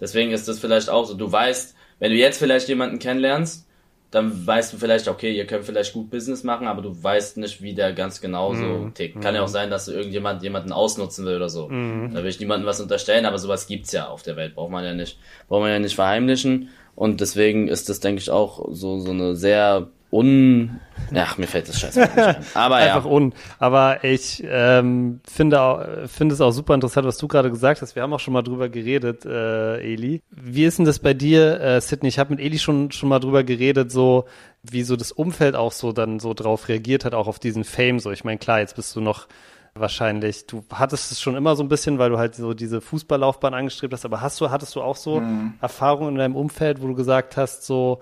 [0.00, 1.14] Deswegen ist das vielleicht auch so.
[1.14, 3.66] Du weißt, wenn du jetzt vielleicht jemanden kennenlernst,
[4.10, 7.62] dann weißt du vielleicht, okay, ihr könnt vielleicht gut Business machen, aber du weißt nicht,
[7.62, 9.20] wie der ganz genau so tickt.
[9.20, 11.68] Kann ja auch sein, dass du irgendjemand jemanden ausnutzen will oder so.
[11.68, 14.56] Da will ich niemandem was unterstellen, aber sowas gibt's ja auf der Welt.
[14.56, 15.18] Braucht man ja nicht,
[15.48, 16.70] braucht man ja nicht verheimlichen.
[16.96, 20.80] Und deswegen ist das, denke ich, auch so, so eine sehr un,
[21.14, 22.36] ach, mir fällt das scheiße nicht ein.
[22.54, 23.10] Aber Einfach ja.
[23.10, 23.32] un.
[23.58, 27.94] Aber ich ähm, finde, auch, finde es auch super interessant, was du gerade gesagt hast.
[27.94, 30.22] Wir haben auch schon mal drüber geredet, äh, Eli.
[30.30, 32.08] Wie ist denn das bei dir, äh, Sydney?
[32.08, 34.24] Ich habe mit Eli schon, schon mal drüber geredet, so
[34.62, 38.00] wie so das Umfeld auch so dann so drauf reagiert hat, auch auf diesen Fame.
[38.00, 39.26] So, ich meine, klar, jetzt bist du noch
[39.74, 43.54] wahrscheinlich, du hattest es schon immer so ein bisschen, weil du halt so diese Fußballlaufbahn
[43.54, 45.22] angestrebt hast, aber hast du, hattest du auch so
[45.60, 48.00] Erfahrungen in deinem Umfeld, wo du gesagt hast, so,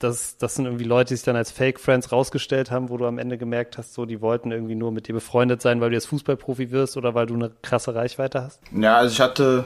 [0.00, 3.06] das, das sind irgendwie Leute, die sich dann als Fake Friends rausgestellt haben, wo du
[3.06, 5.94] am Ende gemerkt hast, so, die wollten irgendwie nur mit dir befreundet sein, weil du
[5.94, 8.60] jetzt Fußballprofi wirst oder weil du eine krasse Reichweite hast?
[8.72, 9.64] Ja, also ich hatte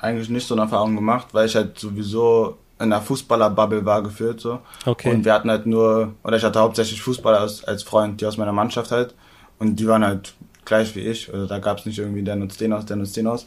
[0.00, 4.40] eigentlich nicht so eine Erfahrung gemacht, weil ich halt sowieso in der Fußballer-Bubble war geführt
[4.40, 4.60] so.
[4.84, 5.12] Okay.
[5.12, 8.36] Und wir hatten halt nur, oder ich hatte hauptsächlich Fußballer als, als Freund, die aus
[8.36, 9.14] meiner Mannschaft halt.
[9.58, 11.32] Und die waren halt gleich wie ich.
[11.32, 13.46] Also da gab es nicht irgendwie der nutzt den aus, der nutzt den aus.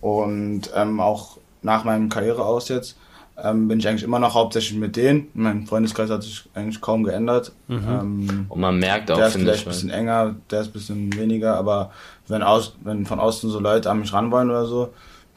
[0.00, 2.96] Und ähm, auch nach meinem Karriere aus jetzt
[3.42, 5.28] ähm, bin ich eigentlich immer noch hauptsächlich mit denen.
[5.34, 7.52] Mein Freundeskreis hat sich eigentlich kaum geändert.
[7.68, 9.66] Ähm, Und man merkt auch, der ist vielleicht ich.
[9.66, 11.90] ein bisschen enger, der ist ein bisschen weniger, aber
[12.28, 14.92] wenn, aus, wenn von außen so Leute an mich ran wollen oder so,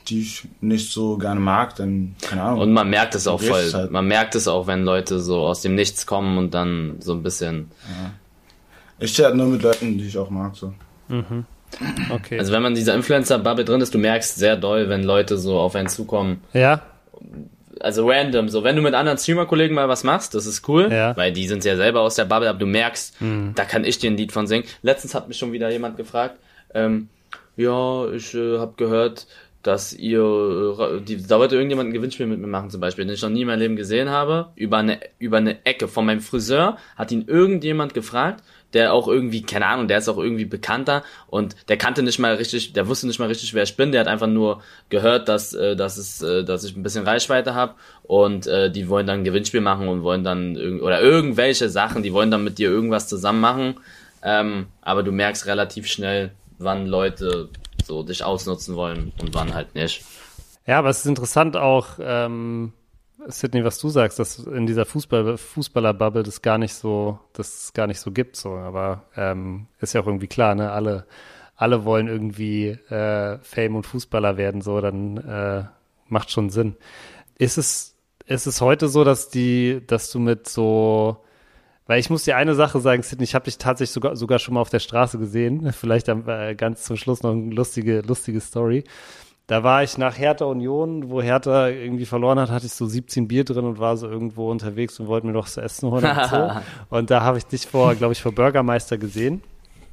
[0.08, 2.62] die ich nicht so gerne mag, dann, keine Ahnung.
[2.62, 3.74] Und man merkt es auch voll.
[3.74, 3.92] halt.
[3.92, 7.24] Man merkt es auch, wenn Leute so aus dem Nichts kommen und dann so ein
[7.24, 7.70] bisschen.
[9.00, 10.72] ich stehe halt nur mit Leuten, die ich auch mag, so.
[12.10, 12.40] Okay.
[12.40, 15.60] Also wenn man in dieser Influencer-Bubble drin ist, du merkst sehr doll, wenn Leute so
[15.60, 16.42] auf einen zukommen.
[16.54, 16.82] ja,
[17.82, 21.16] Also random, so wenn du mit anderen Streamer-Kollegen mal was machst, das ist cool, Ja.
[21.18, 23.16] weil die sind ja selber aus der Bubble, aber du merkst,
[23.56, 24.66] da kann ich dir ein Lied von singen.
[24.82, 26.38] Letztens hat mich schon wieder jemand gefragt,
[26.74, 27.10] ähm,
[27.56, 29.26] ja, ich äh, habe gehört,
[29.64, 30.22] dass ihr,
[30.80, 33.30] äh, die, da wollte irgendjemand ein Gewinnspiel mit mir machen zum Beispiel, den ich noch
[33.30, 37.12] nie in meinem Leben gesehen habe, über eine, über eine Ecke von meinem Friseur, hat
[37.12, 38.44] ihn irgendjemand gefragt,
[38.74, 42.36] der auch irgendwie, keine Ahnung, der ist auch irgendwie bekannter und der kannte nicht mal
[42.36, 45.54] richtig, der wusste nicht mal richtig, wer ich bin, der hat einfach nur gehört, dass,
[45.54, 49.20] äh, dass, es, äh, dass ich ein bisschen Reichweite habe und äh, die wollen dann
[49.20, 52.70] ein Gewinnspiel machen und wollen dann, irg oder irgendwelche Sachen, die wollen dann mit dir
[52.70, 53.76] irgendwas zusammen machen,
[54.22, 57.50] ähm, aber du merkst relativ schnell, wann Leute
[57.86, 60.04] so dich ausnutzen wollen und wann halt nicht.
[60.66, 62.74] Ja, aber es ist interessant auch, ähm,
[63.26, 67.88] Sydney, was du sagst, dass in dieser Fußball Fußballer-Bubble das gar nicht so, das gar
[67.88, 68.36] nicht so gibt.
[68.36, 70.72] So, aber ähm, ist ja auch irgendwie klar, ne?
[70.72, 71.06] Alle,
[71.56, 75.64] alle wollen irgendwie äh, Fame und Fußballer werden, so, dann äh,
[76.08, 76.76] macht schon Sinn.
[77.38, 77.96] Ist es,
[78.26, 81.24] ist es heute so, dass die, dass du mit so
[81.88, 84.54] weil ich muss dir eine Sache sagen, Sidney, ich habe dich tatsächlich sogar, sogar schon
[84.54, 85.72] mal auf der Straße gesehen.
[85.74, 88.84] Vielleicht äh, ganz zum Schluss noch eine lustige, lustige Story.
[89.48, 93.30] Da war ich nach Hertha Union, wo Hertha irgendwie verloren hat, hatte ich so 17
[93.30, 96.30] Bier drin und war so irgendwo unterwegs und wollte mir noch zu essen holen und
[96.30, 96.52] so.
[96.90, 99.42] Und da habe ich dich vor, glaube ich, vor Bürgermeister gesehen.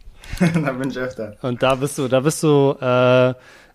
[0.41, 1.37] da bin ich öfter.
[1.43, 3.35] Und da bist du, da bist du, äh,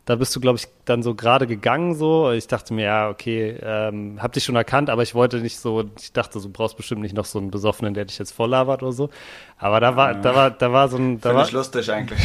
[0.09, 2.31] da bist du, glaube ich, dann so gerade gegangen so.
[2.31, 5.85] Ich dachte mir, ja, okay, ähm, hab dich schon erkannt, aber ich wollte nicht so,
[5.97, 8.83] ich dachte, du brauchst bestimmt nicht noch so einen Besoffenen, der dich jetzt voll labert
[8.83, 9.09] oder so.
[9.57, 12.19] Aber da war, da war, da war so ein, da Finde war, ich lustig eigentlich.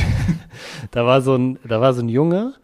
[0.90, 2.54] da war so ein, da war so ein Junge,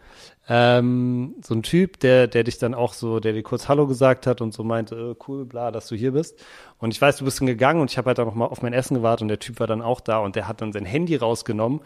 [0.53, 4.27] ähm, so ein Typ, der, der dich dann auch so, der dir kurz Hallo gesagt
[4.27, 6.45] hat und so meinte, äh, cool, bla, dass du hier bist.
[6.81, 8.63] Und ich weiß, du bist dann gegangen und ich habe halt dann noch mal auf
[8.63, 10.87] mein Essen gewartet und der Typ war dann auch da und der hat dann sein
[10.87, 11.81] Handy rausgenommen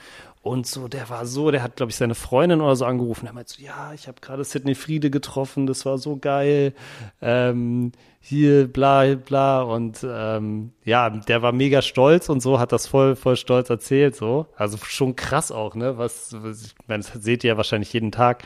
[0.45, 3.27] und so, der war so, der hat, glaube ich, seine Freundin oder so angerufen.
[3.27, 6.75] Er meinte so, ja, ich habe gerade Sidney Friede getroffen, das war so geil.
[7.23, 9.63] Ähm, hier, bla, bla.
[9.63, 14.17] Und ähm, ja, der war mega stolz und so, hat das voll, voll stolz erzählt,
[14.17, 14.47] so.
[14.55, 15.97] Also schon krass auch, ne?
[15.97, 18.45] Was, was ich meine, das seht ihr ja wahrscheinlich jeden Tag.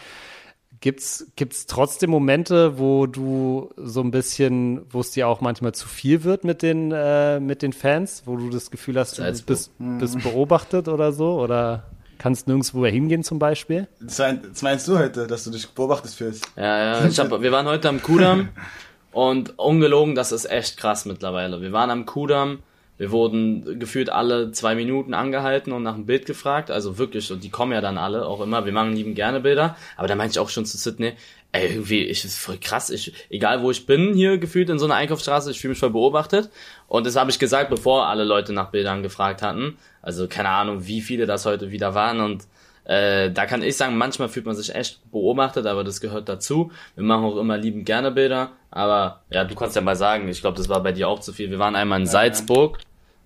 [0.80, 5.88] Gibt's, gibt's trotzdem Momente, wo du so ein bisschen, wo es dir auch manchmal zu
[5.88, 9.46] viel wird mit den, äh, mit den Fans, wo du das Gefühl hast, du Salzburg.
[9.46, 11.40] bist, bist beobachtet oder so?
[11.40, 11.84] Oder
[12.18, 13.88] kannst nirgendwo hingehen zum Beispiel?
[14.00, 16.46] Das meinst du heute, dass du dich beobachtet fühlst?
[16.56, 18.50] Ja, ja, ich hab, wir waren heute am Kudamm
[19.12, 21.60] und ungelogen, das ist echt krass mittlerweile.
[21.60, 22.60] Wir waren am Kudamm,
[22.98, 27.42] wir wurden gefühlt alle zwei Minuten angehalten und nach einem Bild gefragt, also wirklich, und
[27.42, 30.32] die kommen ja dann alle auch immer, wir machen lieben gerne Bilder, aber da meinte
[30.32, 31.14] ich auch schon zu Sydney,
[31.52, 34.84] ey, irgendwie, ich ist voll krass, ich, egal wo ich bin hier gefühlt in so
[34.84, 36.50] einer Einkaufsstraße, ich fühle mich voll beobachtet.
[36.88, 40.86] Und das habe ich gesagt, bevor alle Leute nach Bildern gefragt hatten, also keine Ahnung,
[40.86, 42.20] wie viele das heute wieder waren.
[42.20, 42.44] Und
[42.84, 46.70] äh, da kann ich sagen, manchmal fühlt man sich echt beobachtet, aber das gehört dazu.
[46.94, 50.40] Wir machen auch immer liebend gerne Bilder, aber ja, du kannst ja mal sagen, ich
[50.40, 51.50] glaube, das war bei dir auch zu viel.
[51.50, 52.78] Wir waren einmal in Salzburg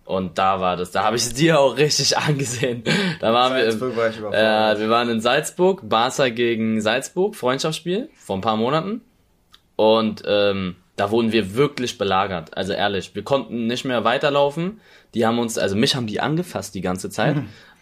[0.04, 2.82] und da war das, da habe ich es dir auch richtig angesehen.
[3.20, 4.76] Da waren Salzburg war ich wir, überfordert.
[4.76, 9.02] äh, wir waren in Salzburg, Barca gegen Salzburg, Freundschaftsspiel vor ein paar Monaten
[9.76, 12.56] und ähm, da wurden wir wirklich belagert.
[12.56, 14.80] Also ehrlich, wir konnten nicht mehr weiterlaufen.
[15.14, 17.36] Die haben uns, also mich haben die angefasst die ganze Zeit.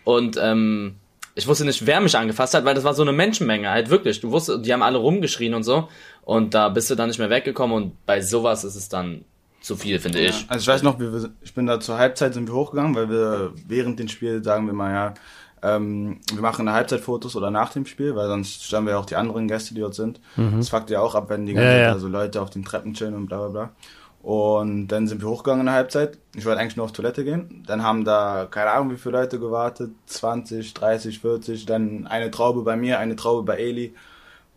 [0.05, 0.97] Und ähm,
[1.35, 4.21] ich wusste nicht, wer mich angefasst hat, weil das war so eine Menschenmenge, halt wirklich.
[4.21, 5.89] Du wusstest, die haben alle rumgeschrien und so.
[6.23, 9.25] Und da bist du dann nicht mehr weggekommen und bei sowas ist es dann
[9.61, 10.47] zu viel, finde ich.
[10.49, 13.11] Also ich weiß noch, wie wir, ich bin da zur Halbzeit sind wir hochgegangen, weil
[13.11, 15.15] wir während dem Spiel sagen wir mal ja,
[15.63, 19.05] ähm, wir machen eine Halbzeitfotos oder nach dem Spiel, weil sonst stören wir ja auch
[19.07, 20.19] die anderen Gäste, die dort sind.
[20.57, 21.93] Das fuckt ja auch ab, wenn die ganze Ja, Zeit ja.
[21.95, 23.71] da so Leute auf den Treppen chillen und bla bla bla.
[24.23, 26.19] Und dann sind wir hochgegangen in der Halbzeit.
[26.35, 27.63] Ich wollte eigentlich nur auf Toilette gehen.
[27.67, 29.93] Dann haben da, keine Ahnung, wie viele Leute gewartet.
[30.07, 31.65] 20, 30, 40.
[31.67, 33.95] Dann eine Traube bei mir, eine Traube bei Eli.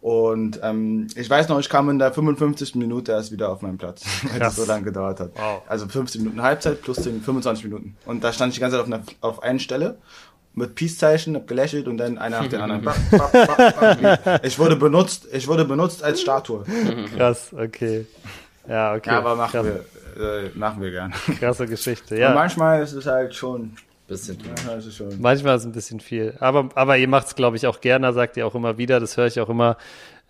[0.04, 2.76] Und ähm, ich weiß noch, ich kam in der 55.
[2.76, 5.32] Minute erst wieder auf meinen Platz, weil es so lange gedauert hat.
[5.36, 5.62] Wow.
[5.66, 7.96] Also 15 Minuten Halbzeit plus 10, 25 Minuten.
[8.06, 9.98] Und da stand ich die ganze Zeit auf, einer, auf einer Stelle
[10.56, 12.82] mit Peace-Zeichen, hab gelächelt und dann einer nach dem anderen.
[12.82, 14.46] Bap, bap, bap, bap.
[14.46, 16.66] Ich wurde benutzt, ich wurde benutzt als Statue.
[17.16, 18.06] Krass, okay.
[18.68, 19.10] Ja, okay.
[19.10, 19.66] Ja, aber machen Krass,
[20.18, 21.14] wir, äh, machen wir gern.
[21.40, 22.34] Krasse Geschichte, Und ja.
[22.34, 23.78] manchmal ist es halt schon,
[24.14, 24.38] Bisschen.
[24.48, 25.22] manchmal ist es schon.
[25.22, 26.36] Manchmal ist es ein bisschen viel.
[26.40, 29.00] Aber, aber ihr macht es, glaube ich, auch gerne, sagt ihr auch immer wieder.
[29.00, 29.78] Das höre ich auch immer,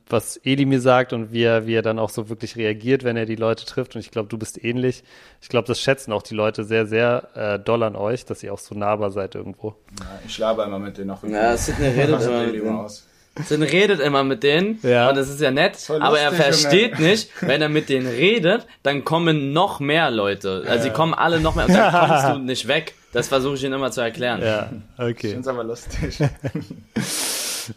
[0.10, 3.16] was Eli mir sagt und wie er, wie er dann auch so wirklich reagiert, wenn
[3.16, 3.96] er die Leute trifft.
[3.96, 5.04] Und ich glaube, du bist ähnlich.
[5.42, 8.54] Ich glaube, das schätzen auch die Leute sehr, sehr äh, doll an euch, dass ihr
[8.54, 9.76] auch so nahbar seid irgendwo.
[10.00, 11.24] Ja, ich laber immer mit denen noch.
[11.24, 12.76] Ja, Sidney redet immer mit denen.
[12.76, 13.08] aus?
[13.46, 15.10] Sidney redet immer mit denen Ja.
[15.10, 17.08] und das ist ja nett, Voll aber er lustig, versteht Junge.
[17.10, 20.64] nicht, wenn er mit denen redet, dann kommen noch mehr Leute.
[20.68, 22.94] Also sie kommen alle noch mehr und dann kommst du nicht weg.
[23.14, 24.41] Das versuche ich ihm immer zu erklären.
[24.41, 25.30] Ja, Ich okay.
[25.32, 26.20] find's aber lustig.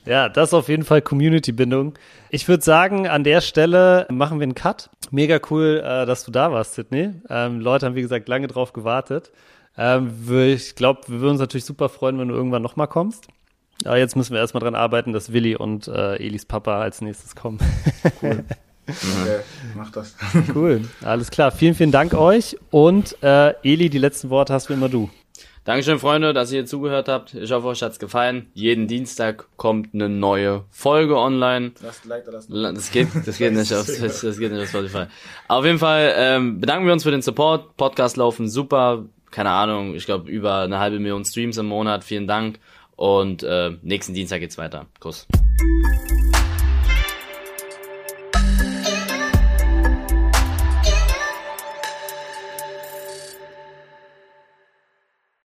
[0.05, 1.95] Ja, das ist auf jeden Fall Community-Bindung.
[2.31, 4.91] Ich würde sagen, an der Stelle machen wir einen Cut.
[5.13, 7.11] Mega cool, äh, dass du da warst, Sydney.
[7.29, 9.31] Ähm, Leute haben, wie gesagt, lange drauf gewartet.
[9.79, 13.29] Ähm, ich glaube, wir würden uns natürlich super freuen, wenn du irgendwann nochmal kommst.
[13.85, 17.37] Aber jetzt müssen wir erstmal dran arbeiten, dass Willi und äh, Elis Papa als nächstes
[17.37, 17.59] kommen.
[18.89, 19.41] Okay,
[19.75, 20.15] mach das.
[20.55, 21.51] cool, alles klar.
[21.51, 22.57] Vielen, vielen Dank euch.
[22.71, 25.11] Und äh, Eli, die letzten Worte hast wie immer du.
[25.67, 27.35] Dankeschön, Freunde, dass ihr zugehört habt.
[27.35, 28.47] Ich hoffe, euch hat's gefallen.
[28.55, 31.73] Jeden Dienstag kommt eine neue Folge online.
[31.83, 34.63] Lasst ein Like da, lasst Das geht, das geht nicht auf, das, das geht nicht
[34.63, 35.07] auf Spotify.
[35.49, 37.77] Auf jeden Fall ähm, bedanken wir uns für den Support.
[37.77, 39.07] Podcast laufen super.
[39.33, 42.05] Keine Ahnung, ich glaube über eine halbe Million Streams im Monat.
[42.05, 42.61] Vielen Dank.
[42.95, 44.87] Und äh, nächsten Dienstag geht's weiter.
[45.01, 45.27] Kuss.